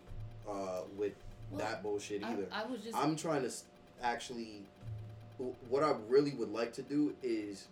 [0.49, 1.13] uh with
[1.51, 2.47] Well, that bullshit either.
[2.51, 2.95] I was just.
[2.95, 3.51] I'm trying to
[4.01, 4.63] actually
[5.69, 7.67] what I really would like to do is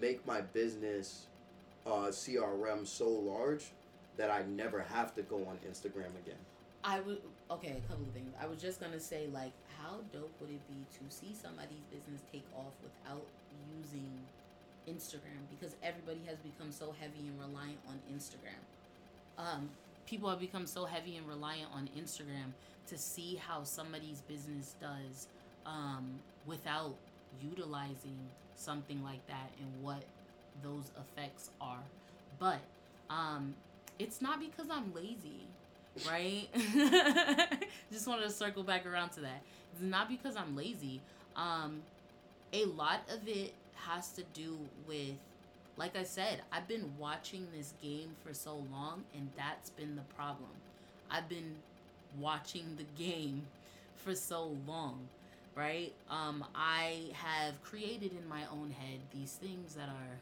[0.00, 1.26] make my business
[1.86, 3.66] uh CRM so large
[4.16, 6.38] that I never have to go on Instagram again.
[6.84, 7.20] I would
[7.50, 8.32] okay, a couple of things.
[8.40, 12.22] I was just gonna say like, how dope would it be to see somebody's business
[12.32, 13.24] take off without
[13.76, 14.08] using
[14.86, 15.42] Instagram?
[15.50, 18.60] Because everybody has become so heavy and reliant on Instagram.
[19.38, 19.70] Um,
[20.06, 22.52] people have become so heavy and reliant on Instagram
[22.88, 25.28] to see how somebody's business does
[25.66, 26.06] um,
[26.46, 26.94] without
[27.42, 28.18] utilizing
[28.54, 30.02] something like that and what
[30.62, 31.82] those effects are.
[32.38, 32.58] But
[33.10, 33.54] um,
[33.98, 35.46] it's not because I'm lazy,
[36.08, 36.48] right?
[37.92, 39.42] Just wanted to circle back around to that.
[39.72, 41.00] It's not because I'm lazy.
[41.36, 41.82] Um,
[42.52, 45.14] a lot of it has to do with
[45.78, 50.02] like I said, I've been watching this game for so long and that's been the
[50.16, 50.50] problem.
[51.10, 51.54] I've been
[52.18, 53.42] watching the game
[53.96, 54.98] for so long,
[55.54, 55.92] right?
[56.10, 60.18] Um I have created in my own head these things that are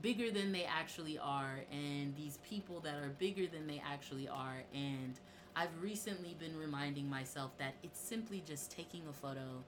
[0.00, 4.62] bigger than they actually are and these people that are bigger than they actually are
[4.74, 5.14] and
[5.54, 9.62] I've recently been reminding myself that it's simply just taking a photo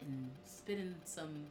[0.00, 1.46] and spitting some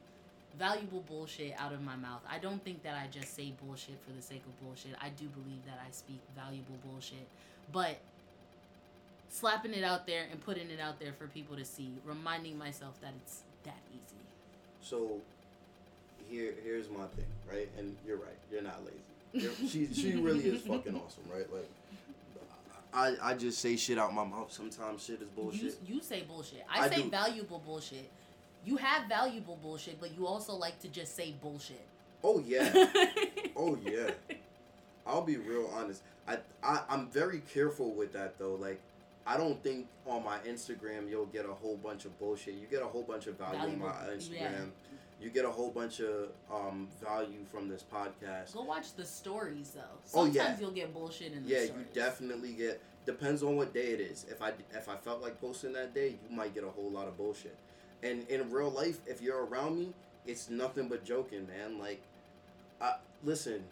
[0.57, 2.21] valuable bullshit out of my mouth.
[2.29, 4.91] I don't think that I just say bullshit for the sake of bullshit.
[5.01, 7.27] I do believe that I speak valuable bullshit.
[7.71, 7.97] But
[9.29, 12.99] slapping it out there and putting it out there for people to see, reminding myself
[13.01, 14.21] that it's that easy.
[14.81, 15.19] So
[16.29, 17.69] here here's my thing, right?
[17.77, 18.37] And you're right.
[18.51, 19.45] You're not lazy.
[19.45, 21.51] You're, she she really is fucking awesome, right?
[21.53, 21.69] Like
[22.93, 24.51] I I just say shit out my mouth.
[24.51, 25.77] Sometimes shit is bullshit.
[25.85, 26.65] You, you say bullshit.
[26.69, 27.09] I, I say do.
[27.09, 28.09] valuable bullshit.
[28.65, 31.85] You have valuable bullshit, but you also like to just say bullshit.
[32.23, 32.71] Oh yeah.
[33.55, 34.09] oh yeah.
[35.05, 36.01] I'll be real honest.
[36.27, 38.55] I, I I'm very careful with that though.
[38.55, 38.81] Like
[39.27, 42.55] I don't think on my Instagram you'll get a whole bunch of bullshit.
[42.55, 44.31] You get a whole bunch of value Valuable- on my Instagram.
[44.31, 44.65] yeah.
[45.21, 48.53] You get a whole bunch of um, value from this podcast.
[48.53, 49.81] Go watch the stories though.
[50.13, 50.55] Oh, Sometimes yeah.
[50.59, 51.69] you'll get bullshit in the stories.
[51.69, 52.81] Yeah, you definitely get.
[53.05, 54.25] Depends on what day it is.
[54.29, 57.07] If I if I felt like posting that day, you might get a whole lot
[57.07, 57.55] of bullshit.
[58.05, 59.89] And in real life, if you're around me,
[60.27, 61.79] it's nothing but joking, man.
[61.79, 62.01] Like,
[62.79, 63.63] I, listen,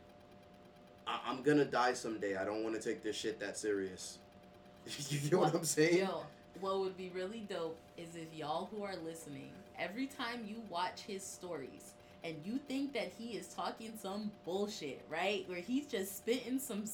[1.05, 2.35] I, I'm gonna die someday.
[2.35, 4.17] I don't want to take this shit that serious.
[5.09, 5.99] you get what, I'm saying?
[5.99, 6.23] Yo,
[6.59, 11.01] what would be really dope is if y'all who are listening, every time you watch
[11.01, 15.47] his stories and you think that he is talking some bullshit, right?
[15.47, 16.85] Where he's just spitting some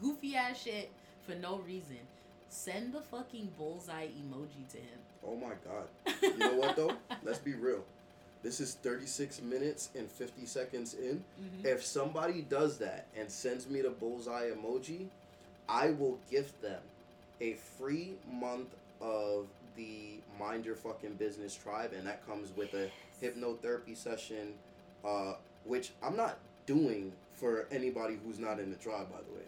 [0.00, 0.92] goofy ass shit
[1.26, 1.98] for no reason,
[2.48, 5.00] send the fucking bullseye emoji to him.
[5.26, 6.20] Oh my god.
[6.22, 6.92] You know what though?
[7.24, 7.84] Let's be real.
[8.42, 11.24] This is 36 minutes and 50 seconds in.
[11.40, 11.64] Mhm.
[11.64, 15.08] If somebody does that and sends me the bullseye emoji,
[15.68, 16.80] I will gift them
[17.40, 18.68] a free month
[19.00, 19.46] of
[19.76, 22.88] the Mind Your Fucking Business Tribe, and that comes with a
[23.22, 24.54] hypnotherapy session,
[25.04, 29.44] uh, which I'm not doing for anybody who's not in the tribe, by the way.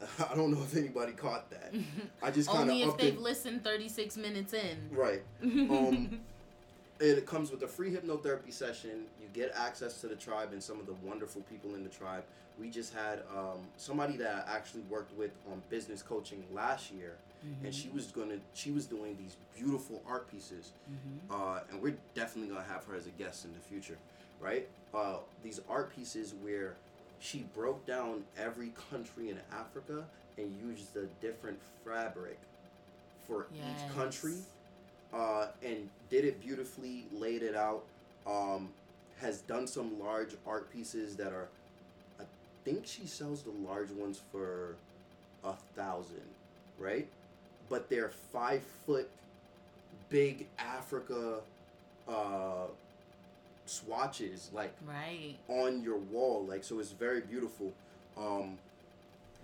[0.30, 1.74] I don't know if anybody caught that.
[2.22, 3.20] I just kind of Only if they've it.
[3.20, 4.76] listened 36 minutes in.
[4.92, 5.22] Right.
[5.42, 6.20] Um,
[7.00, 9.04] it comes with a free hypnotherapy session.
[9.20, 12.24] You get access to the tribe and some of the wonderful people in the tribe.
[12.58, 17.14] We just had um, somebody that I actually worked with on business coaching last year,
[17.62, 21.30] and she was gonna she was doing these beautiful art pieces, Mhm.
[21.30, 23.96] uh, and we're definitely gonna have her as a guest in the future,
[24.40, 24.66] right?
[24.92, 26.74] Uh, these art pieces where
[27.20, 30.04] she broke down every country in Africa
[30.36, 32.38] and used a different fabric
[33.26, 34.34] for each country
[35.12, 37.84] uh, and did it beautifully, laid it out.
[38.26, 38.68] Um,
[39.20, 41.48] has done some large art pieces that are,
[42.20, 42.24] I
[42.64, 44.76] think she sells the large ones for
[45.44, 46.22] a thousand,
[46.78, 47.08] right?
[47.68, 49.10] But they're five foot,
[50.08, 51.40] big Africa,
[52.08, 52.66] uh,
[53.68, 55.36] swatches like Right.
[55.48, 56.78] on your wall, like so.
[56.78, 57.72] It's very beautiful.
[58.16, 58.58] Um,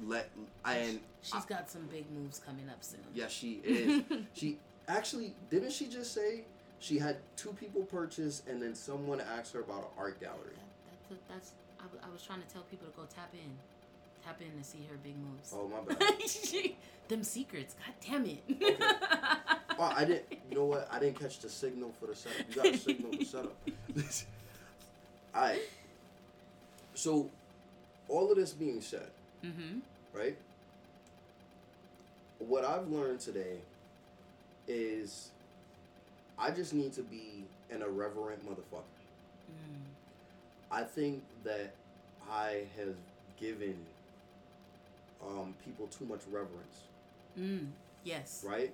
[0.04, 0.28] let
[0.64, 3.00] and She's got some big moves coming up soon.
[3.14, 4.02] yeah, she is.
[4.34, 4.58] She
[4.88, 6.44] actually didn't she just say
[6.80, 10.56] she had two people purchase and then someone asked her about an art gallery.
[11.08, 13.50] That, that's, that's I, w- I was trying to tell people to go tap in,
[14.24, 15.52] tap in to see her big moves.
[15.54, 16.20] Oh my bad.
[16.28, 16.76] She-
[17.08, 18.78] Them secrets, god damn it.
[19.78, 20.24] Oh, I didn't.
[20.50, 20.88] You know what?
[20.90, 22.38] I didn't catch the signal for the setup.
[22.48, 23.56] You got to signal the setup.
[25.34, 25.60] All right.
[26.94, 27.28] So,
[28.08, 29.10] all of this being said,
[29.44, 29.78] mm-hmm.
[30.16, 30.36] right?
[32.38, 33.58] What I've learned today
[34.68, 35.30] is
[36.38, 38.82] I just need to be an irreverent motherfucker.
[39.50, 39.80] Mm.
[40.70, 41.74] I think that
[42.30, 42.94] I have
[43.40, 43.76] given
[45.26, 46.82] um, people too much reverence,
[47.38, 47.68] Mm.
[48.04, 48.44] Yes.
[48.46, 48.72] right?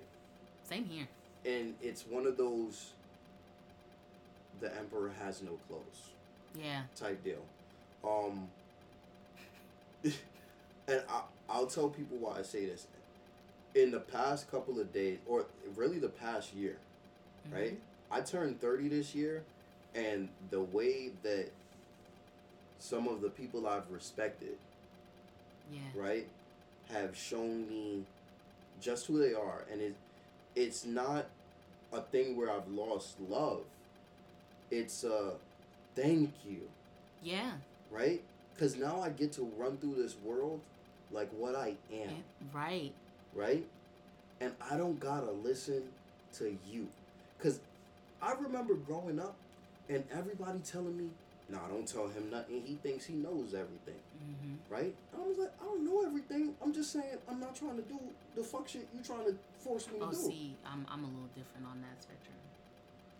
[0.71, 1.07] Same here.
[1.45, 2.91] And it's one of those
[4.61, 6.11] the emperor has no clothes
[6.57, 6.83] Yeah.
[6.95, 7.43] type deal.
[8.05, 8.47] Um,
[10.03, 12.87] and I, I'll tell people why I say this.
[13.75, 15.45] In the past couple of days, or
[15.75, 16.77] really the past year,
[17.49, 17.53] Mhm.
[17.53, 17.79] right?
[18.09, 19.43] I turned 30 this year,
[19.95, 21.49] and the way that
[22.79, 24.57] some of the people I've respected,
[25.71, 25.79] Yeah.
[25.95, 26.27] right,
[26.89, 28.05] have shown me
[28.79, 29.95] just who they are, and it,
[30.55, 31.27] it's not
[31.93, 33.61] a thing where I've lost love.
[34.69, 35.33] It's a
[35.95, 36.69] thank you,
[37.21, 37.53] Yeah.
[37.89, 38.21] right?
[38.53, 40.61] Because now I get to run through this world
[41.11, 42.23] like what I am
[42.53, 42.93] Right.
[43.33, 43.65] right?
[44.39, 45.83] And I don't gotta listen
[46.33, 46.87] to you.
[47.39, 47.59] Cause
[48.21, 49.35] I remember growing up
[49.89, 51.09] and everybody telling me,
[51.51, 52.61] "Nah, don't tell him nothing.
[52.65, 54.73] He thinks he knows everything." Mm-hmm.
[54.73, 54.95] Right?
[55.13, 56.55] I was like, I don't know everything.
[56.63, 57.99] I'm just saying, I'm not trying to do
[58.35, 60.05] the fuck shit you trying to force me to do.
[60.09, 62.35] Oh, see, I'm I'm a little different on that spectrum.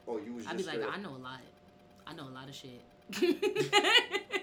[0.07, 1.39] Oh, you was I'd be like, straight- I know a lot.
[2.07, 2.81] I know a lot of shit.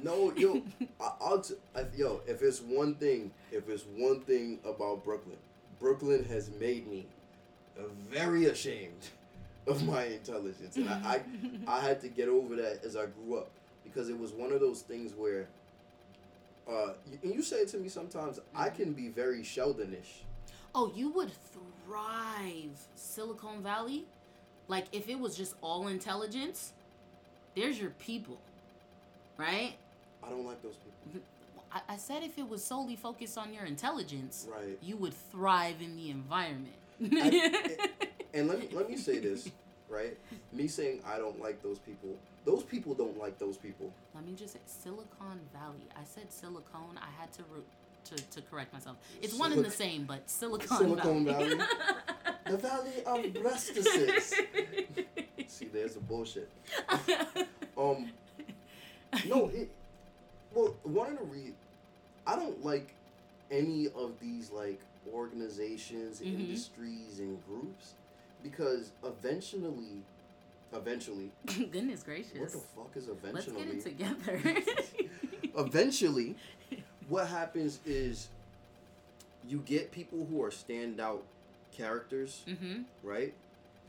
[0.00, 0.62] No, yo,
[1.00, 2.20] I, I'll t- I, yo.
[2.26, 5.36] If it's one thing, if it's one thing about Brooklyn,
[5.80, 7.06] Brooklyn has made me
[8.08, 9.08] very ashamed
[9.68, 11.20] of my intelligence, and I, I,
[11.78, 13.50] I had to get over that as I grew up
[13.84, 15.48] because it was one of those things where,
[16.68, 16.92] uh,
[17.22, 18.40] and you say it to me sometimes.
[18.54, 20.22] I can be very Sheldonish.
[20.74, 21.30] Oh, you would
[21.86, 24.04] thrive Silicon Valley.
[24.68, 26.72] Like if it was just all intelligence,
[27.56, 28.38] there's your people.
[29.38, 29.74] Right?
[30.22, 31.20] I don't like those people.
[31.72, 34.78] I, I said if it was solely focused on your intelligence, Right.
[34.82, 36.74] you would thrive in the environment.
[38.34, 39.48] And let me let me say this,
[39.88, 40.16] right?
[40.52, 42.10] Me saying I don't like those people.
[42.44, 43.92] Those people don't like those people.
[44.14, 45.84] Let me just say Silicon Valley.
[45.96, 46.98] I said silicone.
[46.98, 47.62] I had to ro-
[48.04, 48.96] to, to correct myself.
[49.20, 51.54] It's one and the same, but Silicon, Silicon Valley.
[51.56, 51.64] Valley?
[52.46, 54.32] The Valley of Breastises.
[55.48, 56.48] See, there's the bullshit.
[57.76, 58.10] Um,
[59.28, 59.70] no, it.
[60.52, 61.52] Well, one of the re,
[62.26, 62.92] I don't like
[63.52, 64.80] any of these like
[65.14, 66.40] organizations, Mhm.
[66.40, 67.92] industries, and groups
[68.42, 70.02] because eventually,
[70.72, 72.38] eventually, Goodness gracious!
[72.38, 73.64] what the fuck is eventually?
[73.72, 74.62] Let's get it together.
[75.58, 76.36] eventually,
[77.08, 78.28] what happens is
[79.48, 81.20] you get people who are standout
[81.72, 82.82] characters, mm-hmm.
[83.02, 83.34] right?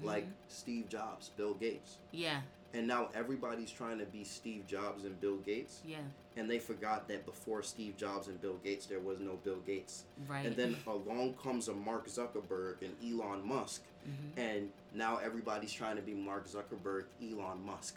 [0.01, 0.31] Like Mhm.
[0.47, 1.97] Steve Jobs, Bill Gates.
[2.11, 2.41] Yeah,
[2.73, 5.81] And now everybody's trying to be Steve Jobs and Bill Gates.
[5.85, 5.97] yeah,
[6.37, 10.03] And they forgot that before Steve Jobs and Bill Gates, there was no Bill Gates.
[10.27, 10.45] right.
[10.45, 13.81] And then along comes a Mark Zuckerberg and Elon Musk.
[14.07, 14.37] Mhm.
[14.37, 17.95] And now everybody's trying to be Mark Zuckerberg, Elon Musk.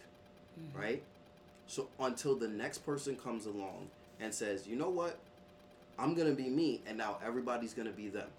[0.59, 0.79] Mhm.
[0.79, 1.03] right?
[1.67, 3.89] So until the next person comes along
[4.21, 5.19] and says, you know what,
[5.99, 8.31] I'm gonna be me, and now everybody's gonna be them.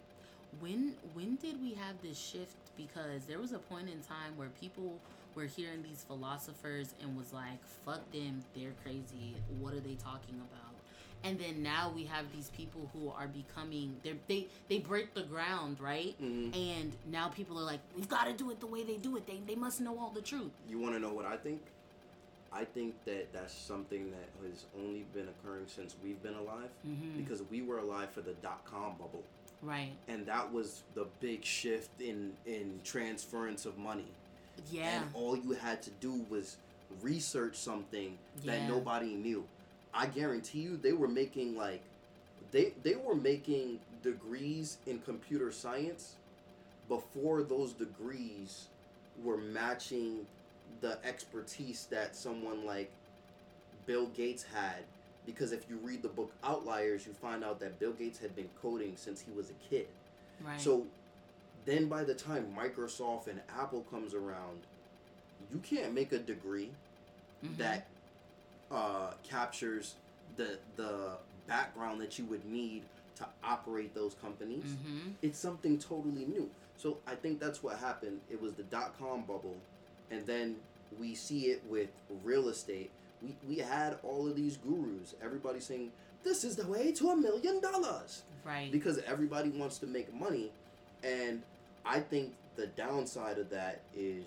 [0.60, 2.56] When when did we have this shift?
[2.78, 5.00] Because there was a point in time where people
[5.36, 9.36] were hearing these philosophers and was like, "Fuck them, they're crazy.
[9.60, 10.60] What are they talking about?"
[11.26, 13.96] And then now we have these people who are becoming
[14.28, 16.16] they they break the ground, right?
[16.22, 16.54] Mhm.
[16.56, 19.26] And now people are like, "We've got to do it the way they do it.
[19.26, 21.62] They they must know all the truth." You want to know what I think?
[22.52, 27.18] I think that that's something that has only been occurring since we've been alive, Mhm.
[27.18, 29.24] because we were alive for the dot com bubble,
[29.64, 29.94] Right?
[30.08, 34.06] and that was the big shift in in transference of money.
[34.72, 35.01] Yeah.
[35.01, 36.58] And all you had to do was
[37.01, 39.45] research something that nobody knew.
[39.93, 41.82] I guarantee you they were making like
[42.51, 46.16] they they were making degrees in computer science
[46.88, 48.66] before those degrees
[49.24, 50.26] were matching
[50.82, 52.91] the expertise that someone like
[53.86, 54.84] Bill Gates had
[55.26, 58.49] because if you read the book Outliers you find out that Bill Gates had been
[58.62, 59.88] coding since he was a kid.
[60.43, 60.60] Right.
[60.60, 60.86] So
[61.66, 64.61] then by the time Microsoft and Apple comes around,
[65.51, 66.70] you can't make a degree
[67.43, 67.57] Mhm.
[67.57, 67.88] that
[68.72, 69.95] uh, captures
[70.38, 72.82] the the background that you would need
[73.16, 74.64] to operate those companies.
[74.64, 75.14] Mhm.
[75.22, 76.49] It's something totally new.
[76.78, 78.22] So I think that's what happened.
[78.32, 79.57] It was the dot com bubble,
[80.09, 80.59] and then
[80.97, 81.89] we see it with
[82.24, 82.89] real estate.
[83.22, 85.14] We we had all of these gurus.
[85.22, 85.91] Everybody saying
[86.24, 88.72] this is the way to a million dollars Right.
[88.72, 90.51] because everybody wants to make money
[91.03, 91.43] and
[91.86, 94.26] i think the downside of that is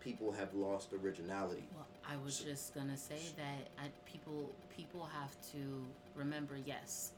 [0.00, 5.04] people have lost originality Well, I was So- just gonna say that I, people people
[5.04, 5.84] have to
[6.16, 6.56] remember.
[6.64, 7.12] Yes,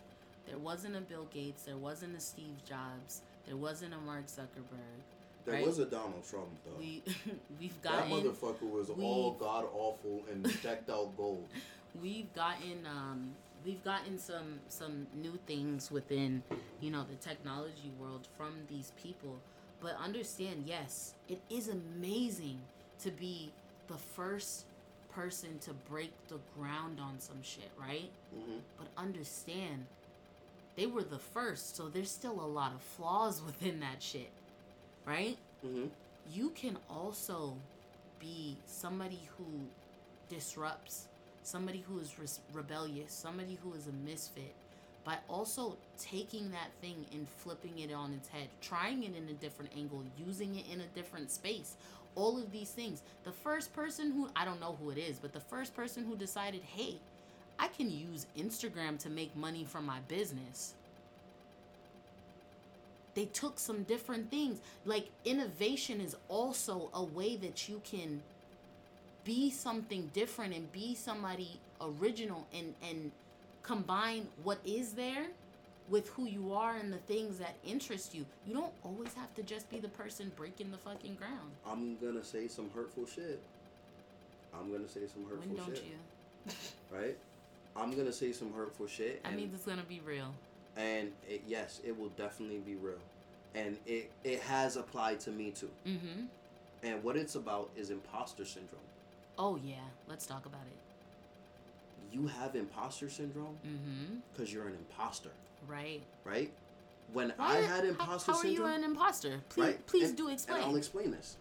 [0.47, 5.01] there wasn't a Bill Gates, there wasn't a Steve Jobs, there wasn't a Mark Zuckerberg.
[5.45, 5.67] there Right.
[5.67, 7.03] was a donald trump though We
[7.61, 11.49] we've gotten that motherfucker was all god awful and decked out gold
[12.03, 16.43] we've gotten um we've gotten some some new things within
[16.81, 19.39] you know the technology world from these people
[19.83, 22.59] but understand yes it is amazing
[23.03, 23.51] to be
[23.89, 24.65] the first
[25.15, 28.11] person to break the ground on some shit right?
[28.35, 29.85] Hmm but understand
[30.77, 34.31] they were the first so there's still a lot of flaws within that shit
[35.07, 35.37] right?
[35.63, 35.87] Hmm
[36.33, 37.55] you can also
[38.21, 39.45] be somebody who
[40.29, 41.09] disrupts,
[41.43, 44.55] somebody who is res- rebellious, somebody who is a misfit,
[45.05, 49.35] by also taking that thing and flipping it on its head, trying it in a
[49.35, 51.77] different angle, using it in a different space.
[52.17, 53.03] All of these things.
[53.25, 56.17] The first person who, I don't know who it is, but the first person who
[56.17, 56.97] decided, hey,
[57.59, 60.75] I can use Instagram to make money from my business.
[63.15, 64.61] they took some different things.
[64.85, 68.23] Like innovation is also a way that you can
[69.25, 73.13] be something different and be somebody original and and
[73.63, 75.27] combine what is there
[75.89, 78.25] with who you are and the things that interest you.
[78.47, 81.51] You don't always have to just be the person breaking the fucking ground.
[81.67, 83.41] I'm gonna say some hurtful shit.
[84.55, 85.85] I'm gonna say some hurtful When don't shit.
[85.87, 86.53] you?
[86.93, 87.17] Right?
[87.77, 89.21] I'm gonna say some hurtful shit.
[89.25, 90.35] I mean, it's gonna be real.
[90.77, 92.99] and it, yes, it will definitely be real,
[93.55, 95.71] and it it has applied to me too.
[95.87, 96.25] Mm-hmm.
[96.85, 98.81] And what it's about is imposter syndrome.
[99.39, 99.77] Oh yeah,
[100.09, 100.79] let's talk about it.
[102.13, 104.17] You have imposter syndrome Mm-hmm.
[104.33, 105.31] because you're an imposter,
[105.67, 106.03] Right.
[106.25, 106.53] right?
[107.13, 109.41] When I had how- imposter how, are syndrome, you an imposter?
[109.49, 109.87] Please, right?
[109.87, 110.63] please And- do And explain.
[110.63, 111.37] I'll explain this.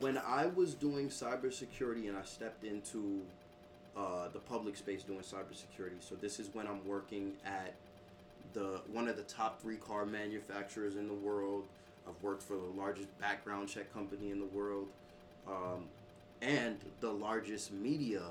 [0.00, 3.22] When I was doing cybersecurity and I stepped into
[3.96, 7.74] uh, the public space doing cybersecurity, so this is when I'm working at
[8.54, 11.66] the one of the top three car manufacturers in the world.
[12.08, 14.88] I've worked for the largest background check company in the world,
[15.46, 15.84] um,
[16.42, 18.22] and the largest media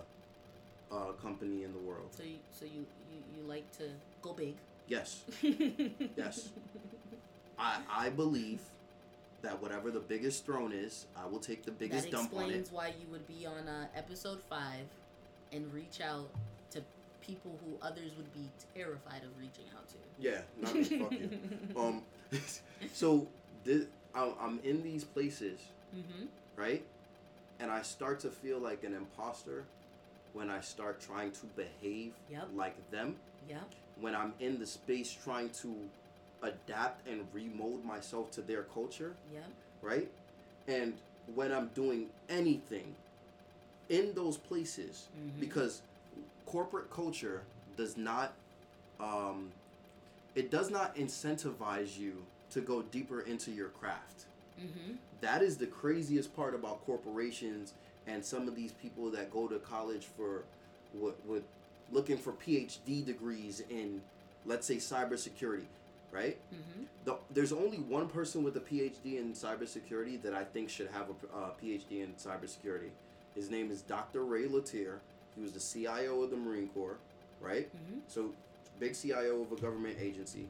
[0.91, 2.09] uh, company in the world.
[2.11, 3.85] so you, so you, you, you like to
[4.21, 4.55] go big.
[4.87, 5.23] Yes,
[6.17, 6.49] yes.
[7.57, 8.59] I I believe
[9.41, 12.45] that whatever the biggest throne is, I will take the biggest that dump on it.
[12.57, 14.85] explains why you would be on uh, episode five
[15.53, 16.29] and reach out
[16.71, 16.81] to
[17.21, 19.95] people who others would be terrified of reaching out to.
[20.19, 20.83] Yeah, not me.
[20.83, 21.29] fuck you.
[21.79, 22.01] Um,
[22.93, 23.27] so
[23.63, 25.59] this, I'm I'm in these places,
[25.95, 26.25] Mm-hmm.
[26.55, 26.83] right?
[27.61, 29.65] And I start to feel like an imposter
[30.33, 32.49] when I start trying to behave Yep.
[32.55, 33.15] like them.
[33.47, 33.61] Yep.
[33.99, 35.75] When I'm in the space trying to
[36.41, 39.15] adapt and remold myself to their culture.
[39.31, 39.45] Yep.
[39.83, 40.11] right?
[40.67, 40.95] And
[41.33, 42.95] when I'm doing anything
[43.89, 45.39] in those places, Mhm.
[45.39, 45.81] because
[46.45, 47.41] corporate culture
[47.77, 48.33] does not,
[48.99, 49.51] um,
[50.35, 54.25] it does not incentivize you to go deeper into your craft.
[54.59, 54.97] Mm-hmm.
[55.21, 57.73] That is the craziest part about corporations
[58.07, 60.43] and some of these people that go to college for
[60.93, 61.43] what would
[61.91, 64.01] looking for PhD degrees in,
[64.45, 65.65] let's say, cybersecurity,
[66.11, 66.37] right?
[66.53, 66.83] Mm-hmm.
[67.05, 71.07] the, there's only one person with a PhD in cybersecurity that I think should have
[71.09, 72.89] a uh, PhD in cybersecurity.
[73.35, 74.23] His name is Dr.
[74.23, 74.99] Ray Letteer.
[75.35, 76.97] He was the CIO of the Marine Corps,
[77.39, 77.67] right?
[77.75, 77.99] Mm-hmm.
[78.07, 78.31] So,
[78.79, 80.47] big CIO of a government agency,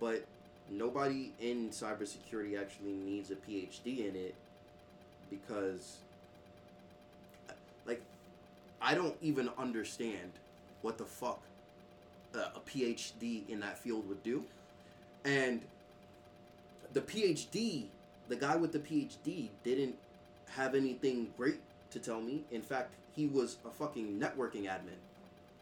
[0.00, 0.24] but
[0.72, 4.34] nobody in cybersecurity actually needs a PhD in it
[5.30, 5.98] because,
[7.86, 8.02] like,
[8.80, 10.32] I don't even understand
[10.82, 11.40] what the fuck
[12.34, 14.44] a, PhD in that field would do.
[15.24, 15.62] And
[16.92, 17.86] the PhD,
[18.28, 19.96] the guy with the PhD, didn't
[20.50, 21.60] have anything great
[21.90, 22.44] to tell me.
[22.50, 24.98] In fact, he was a fucking networking admin,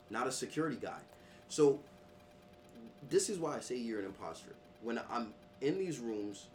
[0.08, 1.00] not a security guy.
[1.48, 1.80] So,
[3.08, 4.52] this is why I say you're an imposter.
[4.82, 6.46] When I'm in these rooms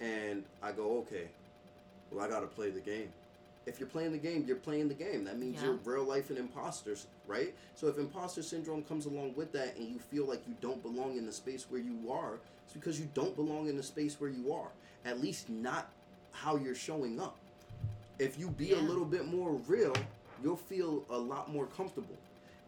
[0.00, 1.28] and I go, okay,
[2.10, 3.12] well, I gotta play the game.
[3.66, 5.24] If you're playing the game, you're playing the game.
[5.24, 5.68] That means Yeah.
[5.68, 6.96] you're real life an imposter,
[7.26, 7.54] right?
[7.76, 11.16] So if imposter syndrome comes along with that and you feel like you don't belong
[11.18, 14.30] in the space where you are, it's because you don't belong in the space where
[14.30, 14.68] you are.
[15.04, 15.90] At least not
[16.32, 17.36] how you're showing up.
[18.18, 19.94] If you be a little bit more real,
[20.42, 22.16] you'll feel a lot more comfortable.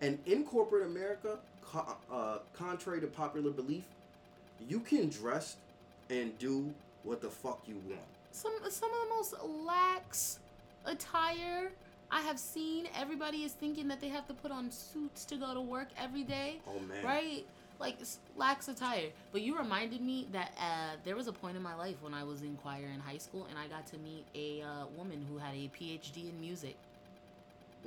[0.00, 3.84] And in corporate America, co- uh, contrary to popular belief,
[4.68, 5.56] you can dress
[6.10, 8.00] and do what the fuck you want.
[8.32, 9.34] Some some of the most
[9.66, 10.38] lax
[10.84, 11.70] attire
[12.10, 12.88] I have seen.
[12.94, 16.22] Everybody is thinking that they have to put on suits to go to work every
[16.22, 16.60] day.
[16.68, 17.04] Oh man.
[17.04, 17.46] right?
[17.80, 17.96] Like
[18.36, 19.08] lax attire.
[19.32, 22.22] But you reminded me that uh, there was a point in my life when I
[22.22, 25.38] was in choir in high school, and I got to meet a uh, woman who
[25.38, 26.76] had a PhD in music.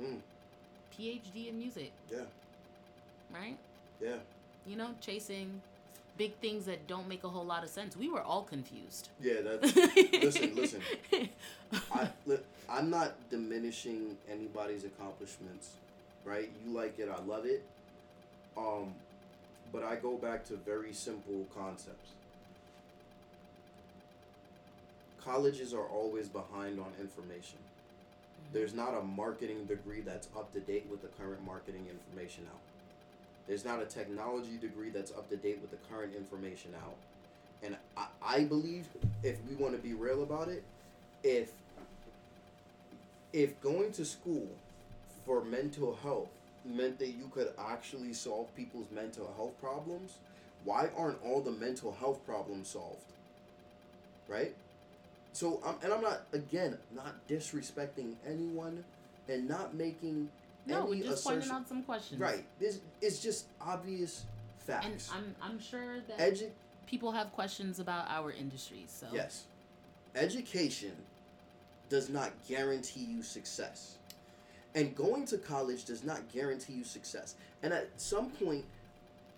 [0.02, 0.18] Mm,
[0.98, 2.18] PhD in music, yeah.
[3.32, 3.56] right?
[4.02, 4.16] Yeah.
[4.66, 5.62] You know, chasing
[6.16, 7.96] big things that don't make a whole lot of sense.
[7.96, 9.10] We were all confused.
[9.22, 9.40] Yeah.
[9.42, 9.76] That's.
[10.12, 10.54] listen.
[10.54, 10.80] Listen.
[11.92, 12.38] I, li-
[12.68, 15.70] I'm not diminishing anybody's accomplishments,
[16.24, 16.50] right?
[16.64, 17.64] You like it, I love it.
[18.56, 18.94] Um,
[19.72, 22.10] but I go back to very simple concepts.
[25.22, 27.58] Colleges are always behind on information.
[28.52, 32.60] There's not a marketing degree that's up to date with the current marketing information out.
[33.46, 36.96] There's not a technology degree that's up to date with the current information out.
[37.62, 38.86] And I, I believe,
[39.22, 40.64] if we want to be real about it,
[41.22, 41.50] if
[43.32, 44.48] if going to school
[45.24, 46.28] for mental health
[46.64, 50.14] meant that you could actually solve people's mental health problems,
[50.64, 53.12] why aren't all the mental health problems solved?
[54.28, 54.54] Right?
[55.32, 58.84] So, I'm, and I'm not again not disrespecting anyone
[59.28, 60.30] and not making
[60.66, 62.20] no, we're just pointing out some questions.
[62.20, 62.44] Right.
[62.58, 64.24] This it's just obvious
[64.58, 65.10] Facts.
[65.14, 66.50] And I'm I'm sure that Edu-
[66.86, 68.90] people have questions about our industries.
[68.90, 69.44] So Yes.
[70.16, 70.92] Education
[71.88, 73.98] does not guarantee you success.
[74.74, 77.36] And going to college does not guarantee you success.
[77.62, 78.64] And at some point,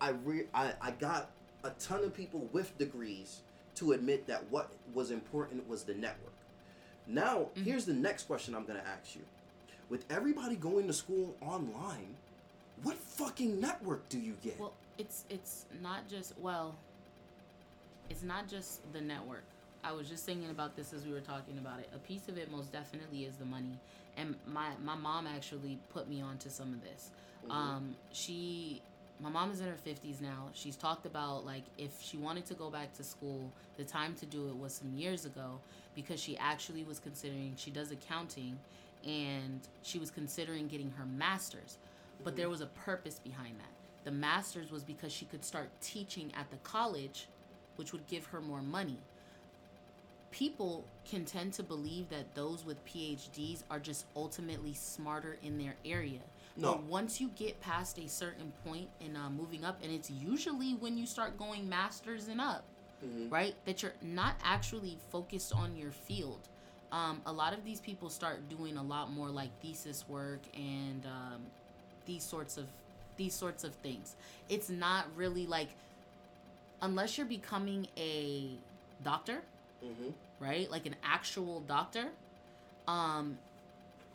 [0.01, 1.29] I, re- I, I got
[1.63, 3.41] a ton of people with degrees
[3.75, 6.33] to admit that what was important was the network.
[7.07, 7.63] Now, Mhm.
[7.65, 9.21] here's the next question I'm going to ask you.
[9.89, 12.15] With everybody going to school online,
[12.83, 14.59] what fucking network do you get?
[14.59, 16.75] Well, it's it's not just well,
[18.09, 19.43] it's not just the network.
[19.83, 21.89] I was just thinking about this as we were talking about it.
[21.95, 23.79] A piece of it most definitely is the money.
[24.15, 27.09] And my my mom actually put me onto some of this.
[27.47, 27.51] Mhm.
[27.51, 28.81] Um, she
[29.21, 30.49] my mom is in her 50s now.
[30.53, 34.25] She's talked about like if she wanted to go back to school, the time to
[34.25, 35.59] do it was some years ago
[35.95, 38.59] because she actually was considering she does accounting
[39.05, 41.77] and she was considering getting her masters.
[42.23, 43.69] But there was a purpose behind that.
[44.03, 47.27] The masters was because she could start teaching at the college,
[47.77, 48.97] which would give her more money.
[50.31, 55.75] People can tend to believe that those with PhDs are just ultimately smarter in their
[55.83, 56.19] area.
[56.55, 56.73] No.
[56.73, 60.73] But once you get past a certain point in uh, moving up, and it's usually
[60.75, 62.63] when you start going masters and up,
[63.03, 63.31] Mhm.
[63.31, 63.55] right?
[63.65, 66.47] That you're not actually focused on your field.
[66.91, 71.05] Um, a lot of these people start doing a lot more like thesis work and
[71.05, 71.41] um,
[72.05, 72.65] these sorts of
[73.17, 74.15] these sorts of things.
[74.47, 75.69] It's not really like
[76.81, 78.51] unless you're becoming a
[79.03, 79.41] doctor,
[79.83, 80.13] Mhm.
[80.39, 80.69] right?
[80.71, 82.09] Like an actual doctor,
[82.87, 83.37] um,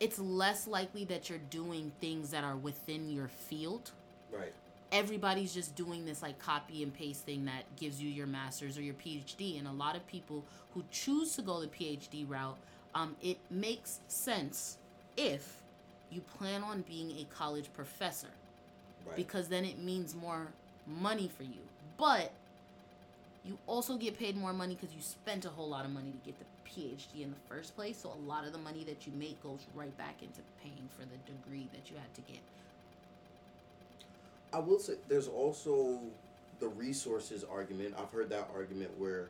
[0.00, 3.90] it's less likely that you're doing things that are within your field
[4.32, 4.52] Right.
[4.94, 8.82] Everybody's just doing this like copy and paste thing that gives you your master's or
[8.82, 9.58] your PhD.
[9.58, 12.56] And a lot of people who choose to go the PhD route,
[12.94, 14.78] um, it makes sense
[15.16, 15.62] if
[16.10, 18.28] you plan on being a college professor
[19.04, 19.16] Right.
[19.16, 20.46] because then it means more
[20.86, 21.60] money for you.
[21.98, 22.32] But
[23.44, 26.16] you also get paid more money because you spent a whole lot of money to
[26.24, 27.98] get the PhD in the first place.
[27.98, 31.02] So a lot of the money that you make goes right back into paying for
[31.02, 32.40] the degree that you had to get.
[34.54, 35.98] I will say there's also
[36.60, 37.94] the resources argument.
[37.98, 39.28] I've heard that argument where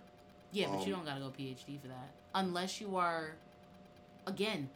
[0.53, 2.11] Yeah, but you Um, don't gotta go PhD for that.
[2.35, 3.35] Unless you are,
[4.27, 4.69] again,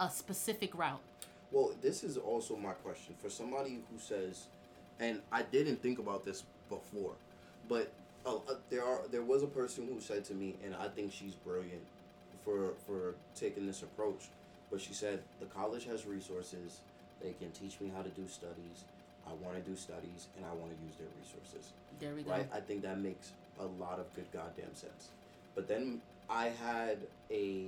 [0.00, 1.00] a specific route.
[1.52, 4.46] Well, this is also my question for somebody who says,
[4.98, 7.14] and I didn't think about this before,
[7.68, 7.92] but
[8.26, 11.12] uh, uh, there are there was a person who said to me, and I think
[11.12, 11.82] she's brilliant
[12.44, 14.28] for for taking this approach.
[14.70, 16.80] But she said the college has resources;
[17.22, 18.84] they can teach me how to do studies.
[19.26, 21.72] I want to do studies, and I want to use their resources.
[22.00, 22.30] There we go.
[22.32, 22.48] right?
[22.52, 25.08] I think that makes a lot of good goddamn sense.
[25.54, 26.98] But then I had
[27.30, 27.66] a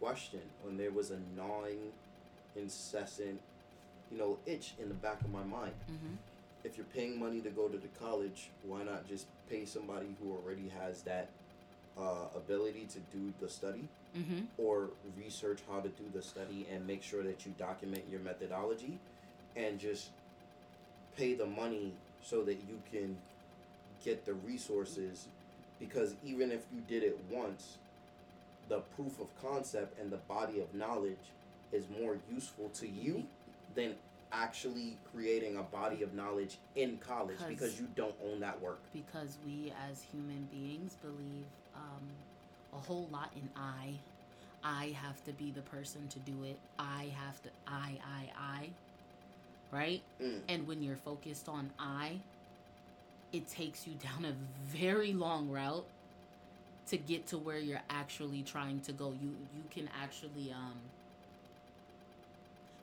[0.00, 1.78] question when there was a gnawing,
[2.56, 3.40] incessant,
[4.10, 5.72] you know, itch in the back of my mind.
[5.90, 6.14] Mm-hmm.
[6.64, 10.32] If you're paying money to go to the college, why not just pay somebody who
[10.32, 11.28] already has that
[11.98, 14.40] uh, ability to do the study Mm-hmm.
[14.58, 18.98] or research how to do the study and make sure that you document your methodology
[19.54, 20.08] and just
[21.16, 21.92] pay the money
[22.22, 23.16] so that you can
[24.04, 25.26] get the resources
[25.78, 27.76] because even if you did it once
[28.68, 31.18] the proof of concept and the body of knowledge
[31.72, 33.24] is more useful to you
[33.74, 33.94] than
[34.32, 38.78] actually creating a body of knowledge in college Because- because you don't own that work
[38.92, 41.44] Because we as human beings believe
[41.74, 42.06] um,
[42.72, 43.94] a whole lot in I.
[44.62, 46.58] I have to be the person to do it.
[46.78, 47.48] I have to.
[47.66, 48.68] I, I, I.
[49.72, 50.02] Right?
[50.20, 50.40] Mm.
[50.48, 52.18] And when you're focused on I,
[53.32, 54.34] it takes you down a
[54.76, 55.86] very long route
[56.88, 59.10] to get to where you're actually trying to go.
[59.22, 60.74] You you can actually um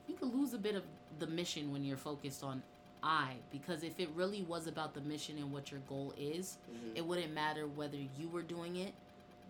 [0.08, 0.82] you can lose a bit of
[1.18, 2.62] the mission when you're focused on
[3.02, 6.96] I because if it really was about the mission and what your goal is, Mhm.
[6.96, 8.92] it wouldn't matter whether you were doing it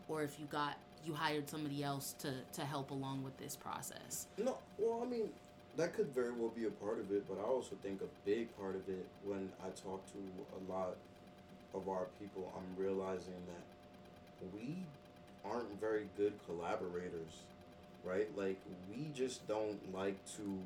[0.09, 4.27] or if you got you hired somebody else to to help along with this process.
[4.37, 5.31] No, well, I mean,
[5.79, 8.55] that could very well be a part of it, but I also think a big
[8.59, 10.19] part of it when I talk to
[10.59, 10.97] a lot
[11.73, 14.75] of our people, I'm realizing that we
[15.45, 17.43] aren't very good collaborators,
[18.05, 18.29] right?
[18.37, 18.59] Like,
[18.91, 20.59] we just don't like to.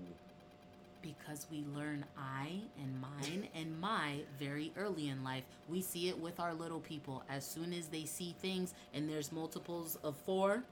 [1.02, 5.42] Because we learn I and mine and my very early in life.
[5.68, 7.22] We see it with our little people.
[7.28, 10.62] As soon as they see things and there's multiples of four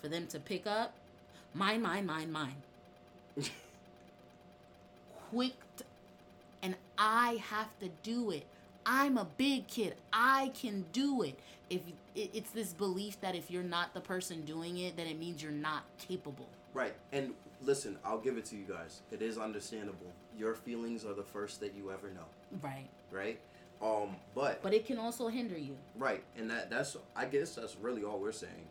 [0.00, 0.94] for them to pick up,
[1.54, 2.56] mine, mine, mine, mine.
[5.30, 5.84] Quick, t-
[6.62, 8.46] and I have to do it.
[8.84, 9.94] I'm a big kid.
[10.12, 11.38] I can do it.
[11.68, 11.82] If
[12.14, 15.42] it, it's this belief that if you're not the person doing it, then it means
[15.42, 16.48] you're not capable.
[16.74, 16.94] Right.
[17.12, 19.02] And listen, I'll give it to you guys.
[19.12, 20.12] It is understandable.
[20.36, 22.26] Your feelings are the first that you ever know.
[22.62, 22.88] Right.
[23.12, 23.38] right?
[23.82, 25.74] Um, but But it can also hinder you.
[25.96, 28.66] right, and that that's I guess that's really all we're saying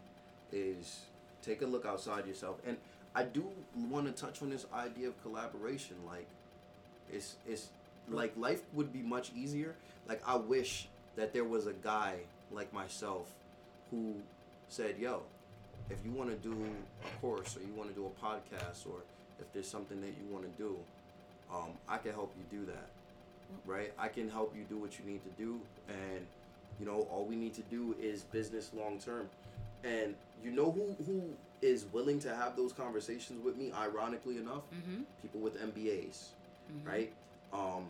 [0.52, 1.00] is
[1.42, 2.58] take a look outside yourself.
[2.68, 2.78] And
[3.16, 3.48] I do
[3.90, 5.96] want to touch on this idea of collaboration.
[6.06, 6.28] Like,
[7.14, 7.68] it's it's
[8.10, 9.76] like life would be much easier.
[10.08, 12.16] Like I wish that there was a guy
[12.52, 13.28] like myself
[13.92, 14.16] who
[14.70, 15.22] said, "Yo,
[15.90, 16.54] if you want to do
[17.06, 19.02] a course or you want to do a podcast or
[19.40, 20.76] if there's something that you want to do,
[21.54, 22.90] um, I can help you do that.
[23.66, 23.92] Right?
[23.98, 26.26] I can help you do what you need to do, and
[26.80, 29.28] you know all we need to do is business long term.
[29.84, 31.24] And you know who who
[31.62, 33.72] is willing to have those conversations with me?
[33.74, 35.02] Ironically enough, Mm-hmm.
[35.22, 36.28] people with MBAs,
[36.72, 36.88] mm-hmm.
[36.88, 37.14] right?
[37.54, 37.86] Um,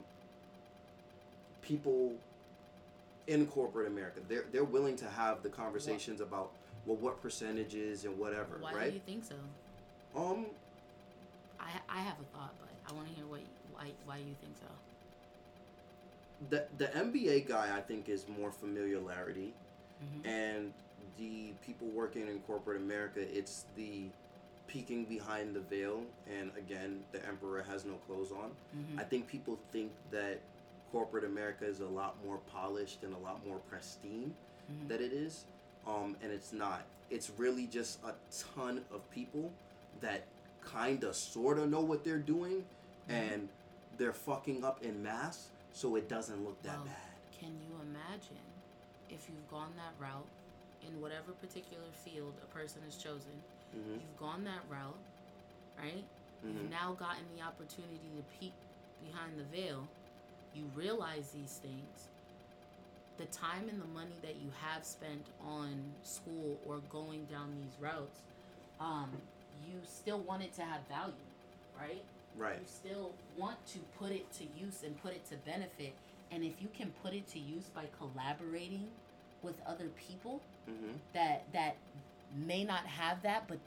[1.61, 2.13] people
[3.27, 6.51] in corporate America, they're they're willing to have the conversations about
[6.86, 8.88] well, what percentages and whatever, Why right?
[8.89, 9.36] do you think so?
[10.15, 10.47] Um,
[11.59, 13.41] I I have a thought, but I want to hear what
[13.73, 14.67] why why you think so.
[16.49, 19.53] the the MBA guy I think is more familiarity,
[20.01, 20.30] Mm-hmm.
[20.30, 20.73] and
[21.17, 24.03] the people working in corporate America, it's the
[24.70, 26.03] peeking behind the veil,
[26.39, 28.51] and again, the emperor has no clothes on.
[28.78, 28.99] Mm-hmm.
[28.99, 30.39] I think people think that
[30.91, 34.34] corporate America is a lot more polished and a lot more pristine
[34.72, 34.88] Mhm.
[34.88, 35.45] that it is,
[35.88, 36.84] um, and it's not.
[37.09, 38.13] It's really just a
[38.55, 39.51] ton of people
[40.01, 40.24] that
[40.61, 42.63] kind of sort of know what they're doing,
[43.07, 43.11] Mm-hmm.
[43.11, 43.49] and
[43.97, 46.95] they're fucking up in mass, so it doesn't look that Well, bad.
[47.39, 48.38] Can you imagine
[49.09, 50.28] if you've gone that route
[50.88, 53.32] in whatever particular field a person has chosen?
[53.74, 54.97] Hmm You've gone that route,
[55.78, 56.03] right?
[56.43, 58.53] You've hmm now gotten the opportunity to peek
[59.05, 59.88] behind the veil.
[60.53, 62.07] You realize these things.
[63.17, 67.76] The time and the money that you have spent on school or going down these
[67.80, 68.20] routes,
[68.80, 69.09] um,
[69.67, 71.13] you still want it to have value,
[71.78, 72.03] right?
[72.38, 72.59] Right.
[72.59, 75.93] You still want to put it to use and put it to benefit.
[76.32, 78.88] And if you can put it to use by collaborating
[79.41, 81.76] with other people hmm that that
[82.36, 83.57] may not have that, but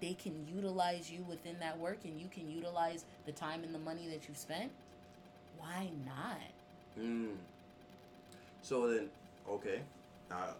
[0.00, 3.78] they can utilize you within that work and you can utilize the time and the
[3.78, 4.70] money that you've spent,
[5.58, 6.40] why not?
[7.00, 7.34] Mm.
[8.62, 9.08] So then,
[9.48, 9.80] okay,
[10.30, 10.52] uh,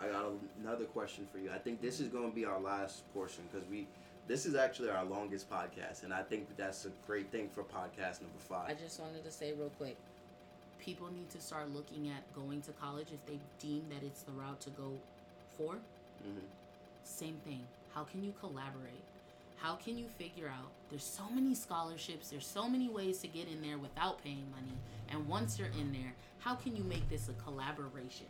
[0.00, 0.26] I got
[0.62, 1.50] another question for you.
[1.52, 3.86] I think this is going to be our last portion because we,
[4.28, 8.22] this is actually our longest podcast, and I think that's a great thing for podcast
[8.22, 8.70] number five.
[8.70, 9.96] I just wanted to say real quick
[10.78, 14.32] people need to start looking at going to college if they deem that it's the
[14.32, 14.92] route to go
[15.56, 15.74] for.
[16.22, 16.38] hmm
[17.04, 17.62] Same thing.
[17.94, 19.04] How can you collaborate?
[19.56, 23.46] How can you figure out there's so many scholarships, there's so many ways to get
[23.46, 24.76] in there without paying money.
[25.10, 28.26] And once you're in there, how can you make this a collaboration?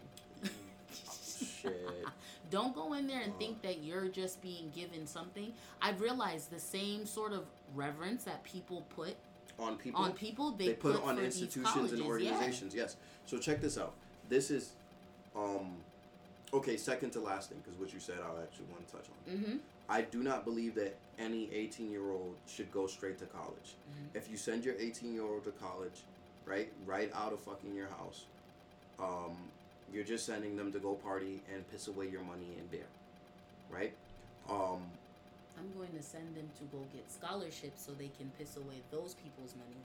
[1.63, 2.07] Shit.
[2.51, 5.53] Don't go in there and think that you're just being given something.
[5.81, 7.45] I've realized the same sort of
[7.75, 9.15] reverence that people put
[9.59, 12.07] On people, on people they, they, put, it on institutions and colleges, yeah.
[12.07, 12.75] organizations.
[12.75, 12.97] Yes.
[13.27, 13.95] So check this out.
[14.29, 14.73] This is,
[15.37, 15.77] um,
[16.55, 16.77] okay.
[16.77, 19.35] Second to last thing, because what you said, I actually want to touch on.
[19.37, 19.57] Mm-hmm.
[19.89, 23.75] I do not believe that any 18 year old should go straight to college.
[23.91, 24.15] Mhm.
[24.17, 26.03] If you send your 18 year old to college,
[26.47, 28.25] right, right out of fucking your house,
[29.01, 29.37] um,
[29.93, 32.87] you're just sending them to go party and piss away your money and beer,
[33.69, 33.93] right?
[34.49, 34.83] Um,
[35.59, 39.15] I'm going to send them to go get scholarships so they can piss away those
[39.15, 39.85] people's money.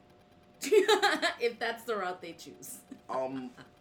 [1.42, 2.78] if that's the route they choose.
[3.10, 3.50] um,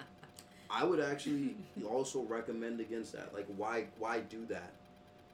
[0.70, 1.56] I would actually
[1.88, 3.34] also recommend against that.
[3.34, 4.72] Like, why, why do that?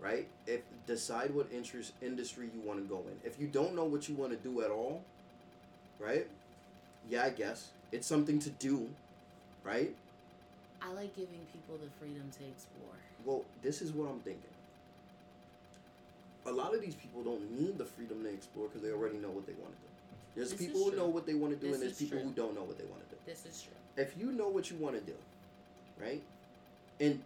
[0.00, 0.26] Right?
[0.46, 3.16] If decide what interest industry you want to go in.
[3.24, 5.02] If you don't know what you want to do at all,
[5.98, 6.26] right?
[7.08, 8.88] Yeah, I guess it's something to do,
[9.64, 9.94] right?
[10.82, 12.96] I like giving people the freedom to explore.
[13.24, 14.42] Well, this is what I'm thinking.
[16.46, 19.28] A lot of these people don't need the freedom to explore because they already know
[19.28, 19.88] what they want to do.
[20.34, 22.28] There's This people who know what they want to do, This and there's people true.
[22.28, 23.20] who don't know what they want to do.
[23.26, 23.76] This is true.
[24.00, 25.16] If you know what you want to do,
[26.00, 26.22] right?
[27.00, 27.20] And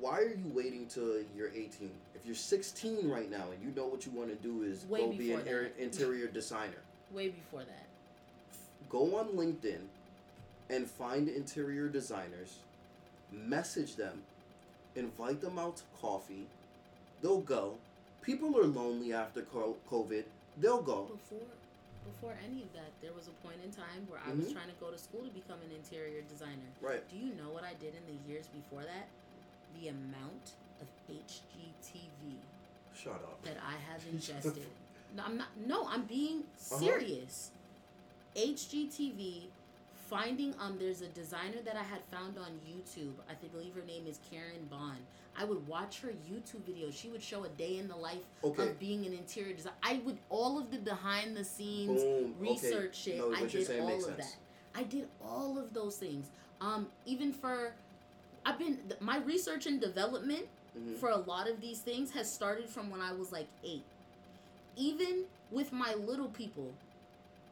[0.00, 1.90] why are you waiting till you're 18?
[2.14, 5.00] If you're 16 right now and you know what you want to do is Way
[5.00, 5.72] go be an that.
[5.78, 7.86] interior designer, Way before that.
[8.90, 9.80] go on LinkedIn
[10.68, 12.56] and find interior designers,
[13.32, 14.20] message them,
[14.96, 16.46] invite them out to coffee.
[17.22, 17.74] They'll go.
[18.20, 20.24] People are lonely after COVID.
[20.60, 21.04] They'll go.
[21.04, 21.46] Before
[22.04, 24.52] before any of that, there was a point in time where I was Mhm.
[24.52, 26.70] trying to go to school to become an interior designer.
[26.80, 27.06] Right.
[27.08, 29.08] Do you know what I did in the years before that?
[29.80, 32.38] The amount of HGTV
[32.94, 33.42] Shut up.
[33.42, 34.66] that I have ingested.
[35.14, 35.56] no, I'm not.
[35.56, 36.78] No, I'm being Uh-huh.
[36.78, 37.50] serious.
[38.34, 39.50] HGTV.
[40.08, 43.12] Finding um, there's a designer that I had found on YouTube.
[43.28, 45.04] I think believe her name is Karen Bond.
[45.38, 46.94] I would watch her YouTube videos.
[46.94, 48.64] She would show a day in the life Okay.
[48.64, 49.76] of being an interior designer.
[49.82, 52.34] I would all of the behind the scenes Boom.
[52.40, 52.50] Okay.
[52.52, 53.18] research shit.
[53.18, 54.16] No, I did all of sense.
[54.16, 54.36] that.
[54.74, 56.26] I did all of those things.
[56.60, 57.72] Um, even for,
[58.44, 60.96] I've been my research and development Mhm.
[60.96, 63.84] for a lot of these things has started from when I was like eight.
[64.76, 66.72] Even with my little people,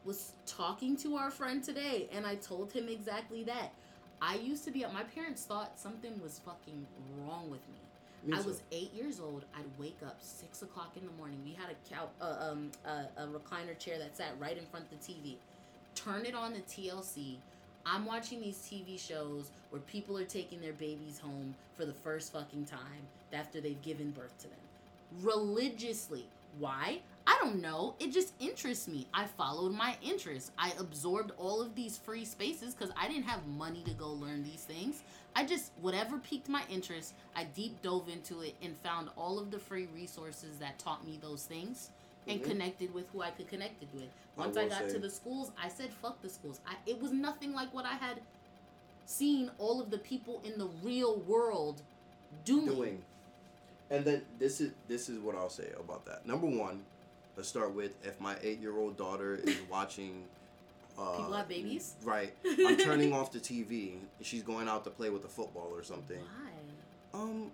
[0.05, 3.73] was talking to our friend today, and I told him exactly that.
[4.21, 4.85] I used to be.
[4.85, 6.87] Up my parents thought something was fucking
[7.19, 8.33] wrong with me.
[8.33, 9.45] Me I was eight years old.
[9.55, 11.39] I'd wake up six o'clock in the morning.
[11.45, 14.87] We had a cow, uh, um, a, a recliner chair that sat right in front
[14.91, 15.37] of the TV.
[15.95, 17.37] Turn it on the TLC.
[17.85, 22.33] I'm watching these TV shows where people are taking their babies home for the first
[22.33, 24.59] fucking time after they've given birth to them.
[25.23, 26.27] Religiously.
[26.59, 27.01] Why?
[27.27, 27.95] I don't know.
[27.99, 29.07] It just interests me.
[29.13, 30.53] I followed my interests.
[30.59, 34.45] I absorbed all of these free spaces because I didn't have money to go learn
[34.45, 35.03] these things.
[35.35, 39.51] I just, whatever piqued my interest, I deep dove into it and found all of
[39.51, 41.91] the free resources that taught me those things
[42.29, 42.45] and Mhm.
[42.45, 44.09] connected with who I could connect it with.
[44.37, 46.61] Once I, will got say- to the schools, I said, fuck the schools.
[46.67, 48.21] I, it was nothing like what I had
[49.05, 51.83] seen all of the people in the real world
[52.45, 52.67] doing.
[52.67, 53.05] doing.
[53.91, 56.27] And then this is this is what I'll say about that.
[56.27, 56.85] Number one,
[57.37, 60.25] let's start with if my eight year old daughter is watching.
[60.99, 61.93] Uh, People have babies?
[62.05, 62.33] Right.
[62.67, 63.97] I'm turning off the TV.
[64.23, 66.17] She's going out to play with a football or something.
[67.13, 67.21] Why?
[67.21, 67.51] Um,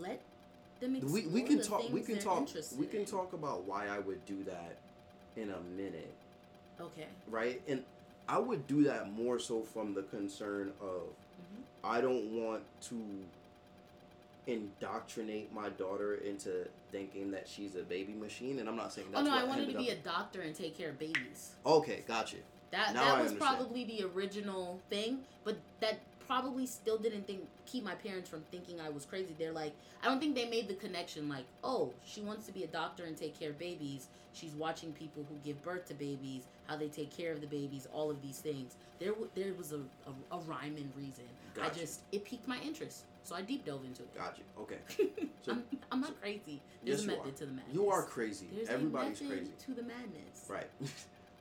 [0.00, 0.22] Let
[0.80, 1.92] them we, we can talk.
[1.92, 2.48] We can talk.
[2.78, 3.04] We can in.
[3.04, 4.78] talk about why I would do that
[5.36, 6.14] in a minute,
[6.80, 7.04] Okay.
[7.28, 7.60] right?
[7.68, 7.84] And
[8.26, 11.62] I would do that more so from the concern of Mhm.
[11.84, 12.96] I don't want to
[14.46, 19.16] indoctrinate my daughter into thinking that she's a baby machine, and I'm not saying oh,
[19.16, 21.52] that's oh no, what I wanted to be a doctor and take care of babies.
[21.64, 22.36] Okay, gotcha.
[22.70, 23.58] That Now that I was understand.
[23.58, 28.80] probably the original thing, but that probably still didn't think keep my parents from thinking
[28.80, 29.34] I was crazy.
[29.36, 29.72] They're like,
[30.02, 31.28] I don't think they made the connection.
[31.28, 34.06] Like, oh, she wants to be a doctor and take care of babies.
[34.32, 37.88] She's watching people who give birth to babies, how they take care of the babies,
[37.92, 38.76] all of these things.
[39.00, 41.24] There, w- there was a, a, a rhyme and reason.
[41.60, 44.14] I just it piqued my interest, so I deep dove into it.
[44.16, 44.42] Gotcha.
[44.60, 44.78] Okay.
[45.42, 46.60] So- I'm, I'm not crazy.
[46.84, 47.74] There's Yes, a method to the madness.
[47.74, 48.46] You are crazy.
[48.54, 49.50] There's Everybody's a crazy.
[49.64, 50.44] to the madness.
[50.48, 50.66] Right.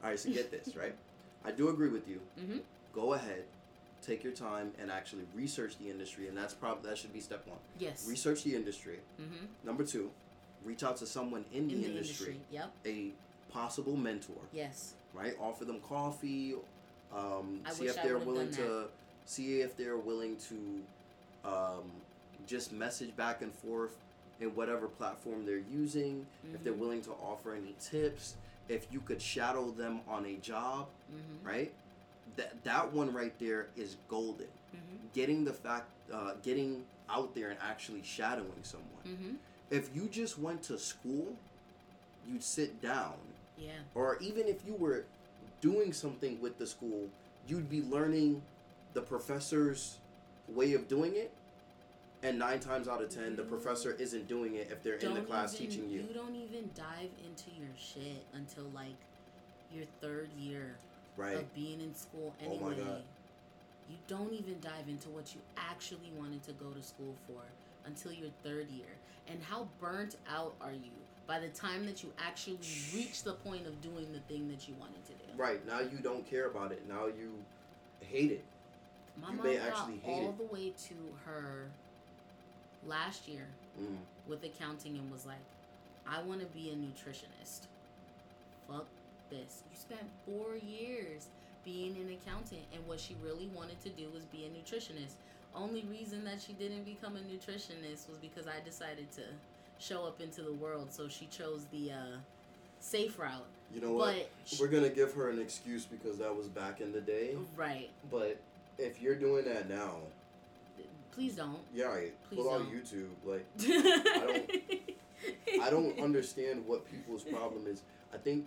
[0.04, 0.18] All right.
[0.20, 0.74] So get this.
[0.80, 0.96] Right.
[1.44, 2.22] I do agree with you.
[2.40, 2.62] Mhm.
[2.94, 3.44] Go ahead,
[4.02, 7.46] take your time, and actually research the industry, and that's probably that should be step
[7.46, 7.58] one.
[7.78, 8.08] Yes.
[8.08, 9.00] Research the industry.
[9.22, 9.46] mm-hmm.
[9.66, 10.10] Number two,
[10.64, 12.40] reach out to someone in, the, In the industry, industry.
[12.52, 12.72] Yep.
[12.86, 13.12] a
[13.52, 14.42] possible mentor.
[14.54, 14.94] Yes.
[15.14, 15.36] right?
[15.42, 16.56] Offer them coffee.
[17.14, 18.86] Um, see if I they're willing to
[19.26, 20.82] see if they're willing to
[21.46, 21.92] um,
[22.48, 23.96] just message back and forth
[24.40, 26.26] in whatever platform they're using.
[26.54, 26.78] If they're Mhm.
[26.80, 28.36] willing to offer any tips,
[28.68, 31.48] if you could shadow them on a job, Mm-hmm.
[31.48, 31.74] right?
[32.36, 34.48] That that one right there is golden.
[34.48, 35.08] Mm-hmm.
[35.14, 39.04] Getting the fact, uh, getting out there and actually shadowing someone.
[39.06, 39.36] Mm-hmm.
[39.72, 41.36] If you just went to school,
[42.28, 43.16] you'd sit down
[43.58, 43.82] Yeah.
[43.96, 45.06] or even if you were
[45.62, 47.10] doing something with the school,
[47.48, 48.42] you'd be learning
[48.94, 49.99] the professor's
[50.54, 51.32] way of doing it.
[52.22, 53.52] And nine times out of ten, the mm-hmm.
[53.52, 56.02] professor isn't doing it if they're in the class even- teaching you.
[56.02, 58.98] You don't even dive into your shit until like
[59.74, 60.76] your third year
[61.18, 61.36] Right.
[61.36, 62.76] of being in school Oh my anyway.
[62.78, 63.04] God.
[63.90, 67.42] You don't even dive into what you actually wanted to go to school for
[67.86, 68.86] until your third year.
[69.28, 70.92] And how burnt out are you
[71.28, 72.60] by the time that you actually
[72.94, 75.38] reach the point of doing the thing that you wanted to do?
[75.38, 75.66] Right.
[75.68, 76.88] Now you don't care about it.
[76.88, 77.34] Now you
[78.02, 78.44] hate it.
[79.22, 80.38] My You mom may got actually hate all it.
[80.38, 80.94] the way to
[81.26, 81.70] her
[82.86, 83.48] last year
[83.80, 83.98] Mm.
[84.28, 85.40] with accounting and was like,
[86.08, 87.68] I want to be a nutritionist.
[88.68, 88.86] Fuck
[89.30, 89.64] this.
[89.72, 91.28] You spent four years
[91.66, 95.14] being an accountant, and what she really wanted to do was be a nutritionist.
[95.56, 99.24] Only reason that she didn't become a nutritionist was because I decided to
[99.80, 102.18] show up into the world, so she chose the uh,
[102.80, 103.46] safe route.
[103.74, 104.16] You know what?
[104.16, 107.38] But sh- We're gonna give her an excuse because that was back in the day.
[107.56, 108.40] right, But
[108.80, 109.98] if you're doing that now,
[111.12, 111.60] please don't.
[111.74, 112.14] yeah, right.
[112.30, 112.74] Please Pull out don't.
[112.74, 113.10] YouTube.
[113.26, 113.46] Like
[115.62, 117.82] I don't understand what people's problem is.
[118.14, 118.46] I think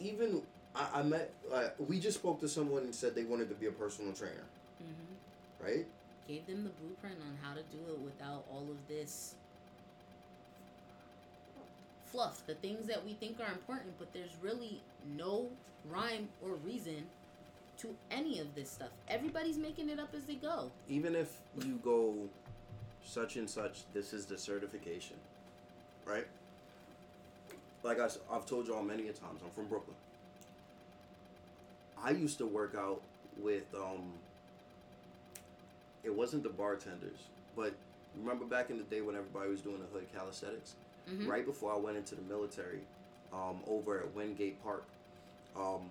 [0.00, 0.42] even
[0.74, 1.32] I, I met.
[1.52, 4.44] Uh, we just spoke to someone and said they wanted to be a personal trainer,
[4.78, 5.86] hmm right?
[6.26, 9.34] Gave them the blueprint on how to do it without all of this
[12.06, 14.80] fluff, the things that we think are important, but there's really
[15.16, 15.48] no
[15.90, 17.04] rhyme or reason
[17.84, 18.88] to any of this stuff.
[19.08, 20.70] Everybody's making it up as they go.
[20.88, 22.14] Even if you go
[23.04, 25.16] such and such, this is the certification,
[26.06, 26.26] right?
[27.82, 29.96] Like I, have told y'all many a times, I'm from Brooklyn.
[32.02, 33.02] I used to work out
[33.38, 34.12] with um.
[36.02, 37.72] It wasn't the Bartendaz, but
[38.18, 40.74] remember back in the day when everybody was doing the hood calisthenics.
[41.08, 41.28] Mhm.
[41.28, 42.80] right before I went into the military,
[43.30, 44.84] um, over at Wingate Park.
[45.54, 45.90] Um,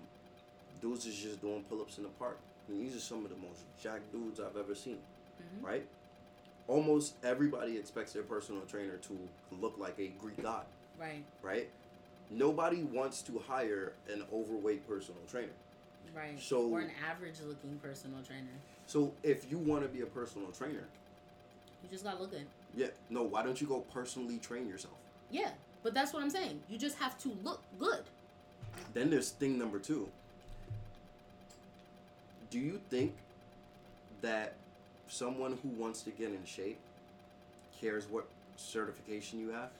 [0.80, 2.38] dudes is just doing pull ups in the park.
[2.66, 4.98] and these are some of the most jacked dudes I've ever seen,
[5.38, 5.62] Mhm.
[5.62, 5.86] right?
[6.66, 9.28] Almost everybody expects their personal trainer to
[9.60, 10.64] look like a Greek god,
[10.98, 11.22] Right.
[11.42, 11.68] right?
[12.30, 15.52] Nobody wants to hire an overweight personal trainer.
[16.14, 16.40] Right.
[16.40, 18.52] So- or an average looking personal trainer.
[18.86, 20.88] So if you want to be a personal trainer,
[21.82, 22.46] You just gotta look good.
[22.74, 24.94] yeah, no, why don't you go personally train yourself?
[25.30, 25.52] Yeah.
[25.82, 26.62] But that's what I'm saying.
[26.70, 28.04] You just have to look good.
[28.94, 30.10] Then there's thing number two.
[32.54, 33.12] Do you think
[34.22, 34.54] that
[35.08, 36.78] someone who wants to get in shape
[37.80, 39.70] cares what certification you have?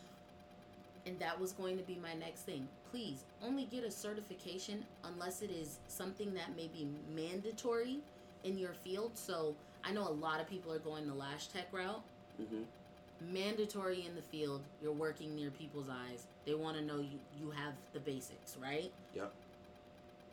[1.06, 2.66] And that was going to be my next thing.
[2.90, 8.00] Please only get a certification unless it is something that may be mandatory
[8.42, 9.12] in your field.
[9.14, 9.54] So
[9.84, 12.02] I know a lot of people are going the lash tech route.
[12.42, 13.32] Mm-hmm.
[13.32, 16.26] Mandatory in the field, you're working near people's eyes.
[16.44, 18.90] They want to know you, you have the basics, right?
[19.14, 19.32] Yep.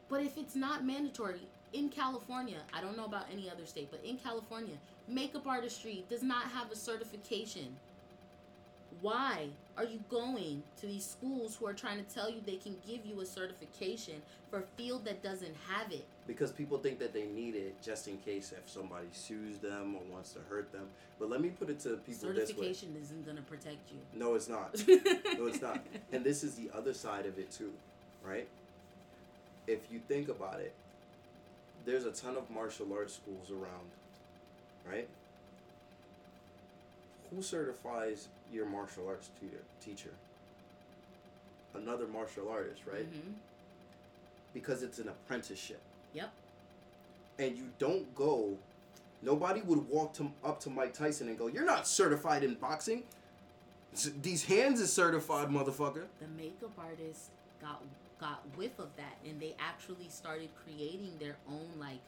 [0.09, 1.41] But if it's not mandatory,
[1.73, 4.75] in California, I don't know about any other state, but in California,
[5.07, 7.75] makeup artistry does not have a certification.
[9.01, 9.47] Why
[9.77, 13.05] are you going to these schools who are trying to tell you they can give
[13.05, 16.05] you a certification for a field that doesn't have it?
[16.27, 20.01] Because people think that they need it just in case if somebody sues them or
[20.11, 20.87] wants to hurt them.
[21.19, 22.45] But let me put it to people this way.
[22.45, 23.99] Certification isn't going to protect you.
[24.13, 24.75] No, it's not.
[25.37, 25.83] No, it's not.
[26.11, 27.71] And this is the other side of it too,
[28.23, 28.47] right?
[29.65, 30.73] If you think about it,
[31.85, 33.89] there's a ton of martial arts schools around,
[34.89, 35.07] right?
[37.33, 40.11] Who certifies your martial arts tutor, teacher?
[41.73, 43.09] Another martial artist, right?
[43.11, 43.33] Mhm.
[44.53, 45.81] Because it's an apprenticeship.
[46.13, 46.31] Yep.
[47.39, 48.57] And you don't go.
[49.21, 53.03] Nobody would walk to, up to Mike Tyson and go, "You're not certified in boxing.
[54.21, 57.29] These hands is certified, motherfucker." the makeup artist
[57.61, 57.81] got
[58.21, 61.99] got whiff of that and they actually started creating their own like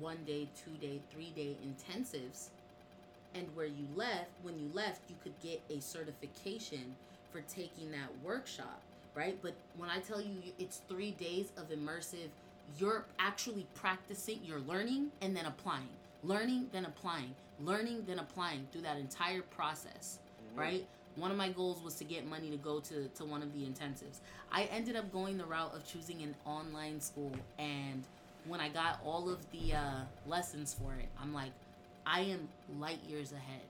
[0.00, 2.48] one day two day three day intensives.
[3.34, 6.94] And where you left when you left you could get a certification
[7.30, 8.82] for taking that workshop
[9.14, 9.38] right?
[9.42, 12.28] But when i tell you it's three days of immersive
[12.78, 15.88] you're actually practicing you're learning and then applying.
[16.24, 17.34] Learning then applying.
[17.60, 20.18] Learning then applying through that entire process
[20.50, 20.60] mm-hmm.
[20.60, 20.86] right?
[21.16, 23.60] One of my goals was to get money to go to, to one of the
[23.60, 24.18] intensives.
[24.50, 28.02] I ended up going the route of choosing an online school, and
[28.46, 29.80] when I got all of the uh,
[30.26, 31.52] lessons for it, I'm like,
[32.06, 32.48] I am
[32.80, 33.60] light years ahead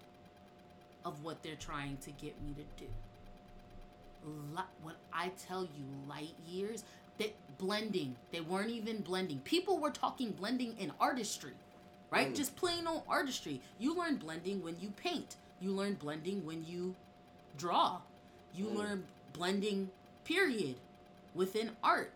[1.05, 2.90] of what they're trying to get me to do.
[4.55, 6.84] Li- when I tell you light years,
[7.18, 9.40] that blending, they weren't even blending.
[9.40, 11.53] People were talking blending in artistry,
[12.11, 12.32] right?
[12.32, 12.36] Mm.
[12.36, 13.61] Just plain old artistry.
[13.78, 15.36] You learn blending when you paint.
[15.61, 16.95] You learn blending when you
[17.57, 18.00] draw.
[18.55, 18.76] You Mm.
[18.76, 19.90] learn blending,
[20.24, 20.76] period,
[21.34, 22.12] within art.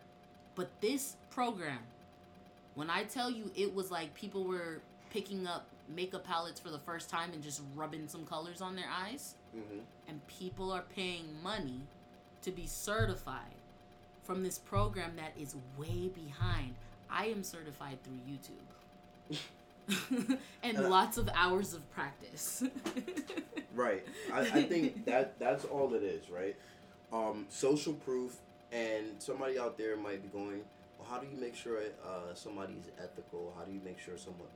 [0.55, 1.81] But this program,
[2.75, 4.81] when I tell you it was like people were
[5.11, 8.89] picking up makeup palettes for the first time and just rubbing some colors on their
[8.91, 9.79] eyes, Mm-hmm.
[10.09, 11.81] and people are paying money
[12.43, 13.55] to be certified
[14.25, 16.75] from this program that is way behind.
[17.09, 19.39] I am certified through YouTube.
[20.11, 22.63] and And I- lots of hours of practice.
[23.75, 24.07] Right.
[24.33, 26.57] I, I think that that's all it is, right?
[27.13, 28.37] Um, social proof,
[28.73, 30.63] and somebody out there might be going,
[30.99, 33.53] well, how do you make sure uh, somebody's ethical?
[33.59, 34.49] How do you make sure someone.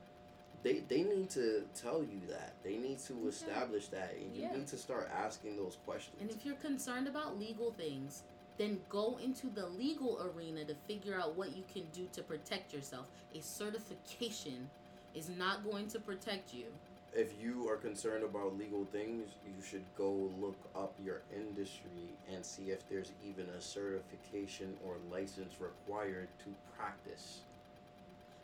[0.63, 2.53] They, they need to tell you that.
[2.63, 4.15] They need to establish that.
[4.19, 4.53] And you Yeah.
[4.57, 6.17] need to start asking those questions.
[6.19, 8.23] And if you're concerned about legal things,
[8.57, 12.73] then go into the legal arena to figure out what you can do to protect
[12.73, 13.05] yourself.
[13.35, 14.67] A certification
[15.15, 16.65] is not going to protect you.
[17.13, 22.45] if you are concerned about legal things, you should go look up your industry and
[22.45, 26.45] see if there's even a certification or license required to
[26.77, 27.41] practice.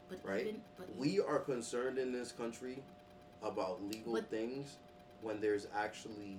[0.10, 0.48] But Right.
[0.48, 2.84] even but We are concerned in this country
[3.42, 4.76] about legal But- things
[5.22, 6.38] when there's actually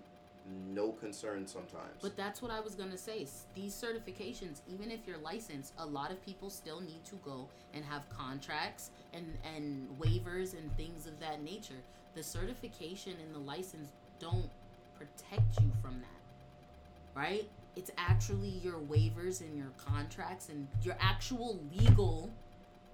[0.69, 1.99] no concern sometimes.
[2.01, 3.27] But that's what I was gonna say.
[3.55, 7.85] These certifications, even if you're licensed, a lot of people still need to go and
[7.85, 9.27] have contracts and
[9.57, 11.83] and waivers and things of that nature.
[12.15, 14.51] The certification and the license don't
[14.99, 17.49] protect you from that, right?
[17.77, 22.31] It's actually your waivers and your contracts and your actual legal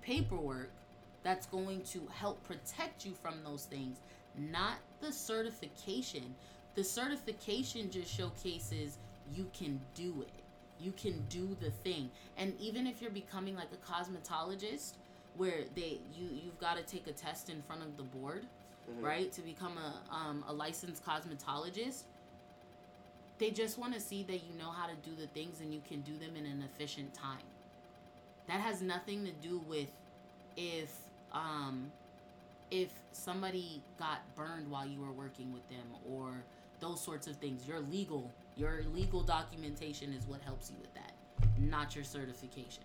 [0.03, 0.71] paperwork
[1.23, 3.99] that's going to help protect you from those things,
[4.37, 6.35] not the certification.
[6.75, 8.99] The certification just showcases
[9.35, 10.31] you can do it.
[10.81, 12.11] You can do the thing.
[12.37, 14.95] And even if you're becoming like a cosmetologist
[15.37, 18.45] where they you you've got to take a test in front of the board,
[18.91, 19.03] Mhm.
[19.03, 22.03] right, to become a um, a licensed cosmetologist,
[23.39, 25.81] they just want to see that you know how to do the things and you
[25.89, 27.47] can do them in an efficient time.
[28.47, 29.89] That has nothing to do with
[30.57, 30.95] if
[31.33, 31.91] um,
[32.71, 36.45] if somebody got burned while you were working with them or
[36.85, 37.67] those sorts of things.
[37.67, 41.13] Your legal, your legal documentation is what helps you with that,
[41.59, 42.83] not your certification.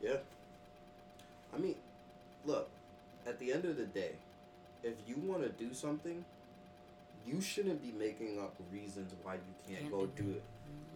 [0.00, 0.16] Yeah.
[1.54, 1.74] I mean,
[2.46, 2.70] look,
[3.26, 4.12] at the end of the day,
[4.82, 6.24] if you want to do something,
[7.26, 10.42] you shouldn't be making up reasons why you can't, Can't go do it.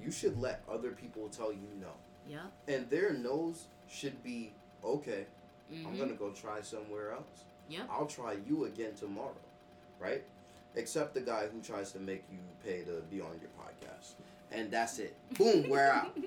[0.02, 1.88] You should let other people tell you no.
[2.28, 2.46] Yeah.
[2.74, 4.52] And their no's should be,
[4.84, 5.26] okay,
[5.70, 5.96] I'm Mhm.
[5.98, 7.44] going to go try somewhere else.
[7.68, 7.86] Yeah.
[7.90, 9.36] I'll try you again tomorrow,
[10.00, 10.24] right?
[10.76, 14.12] Except the guy who tries to make you pay to be on your podcast.
[14.52, 15.16] And that's it.
[15.36, 16.16] Boom, we're out.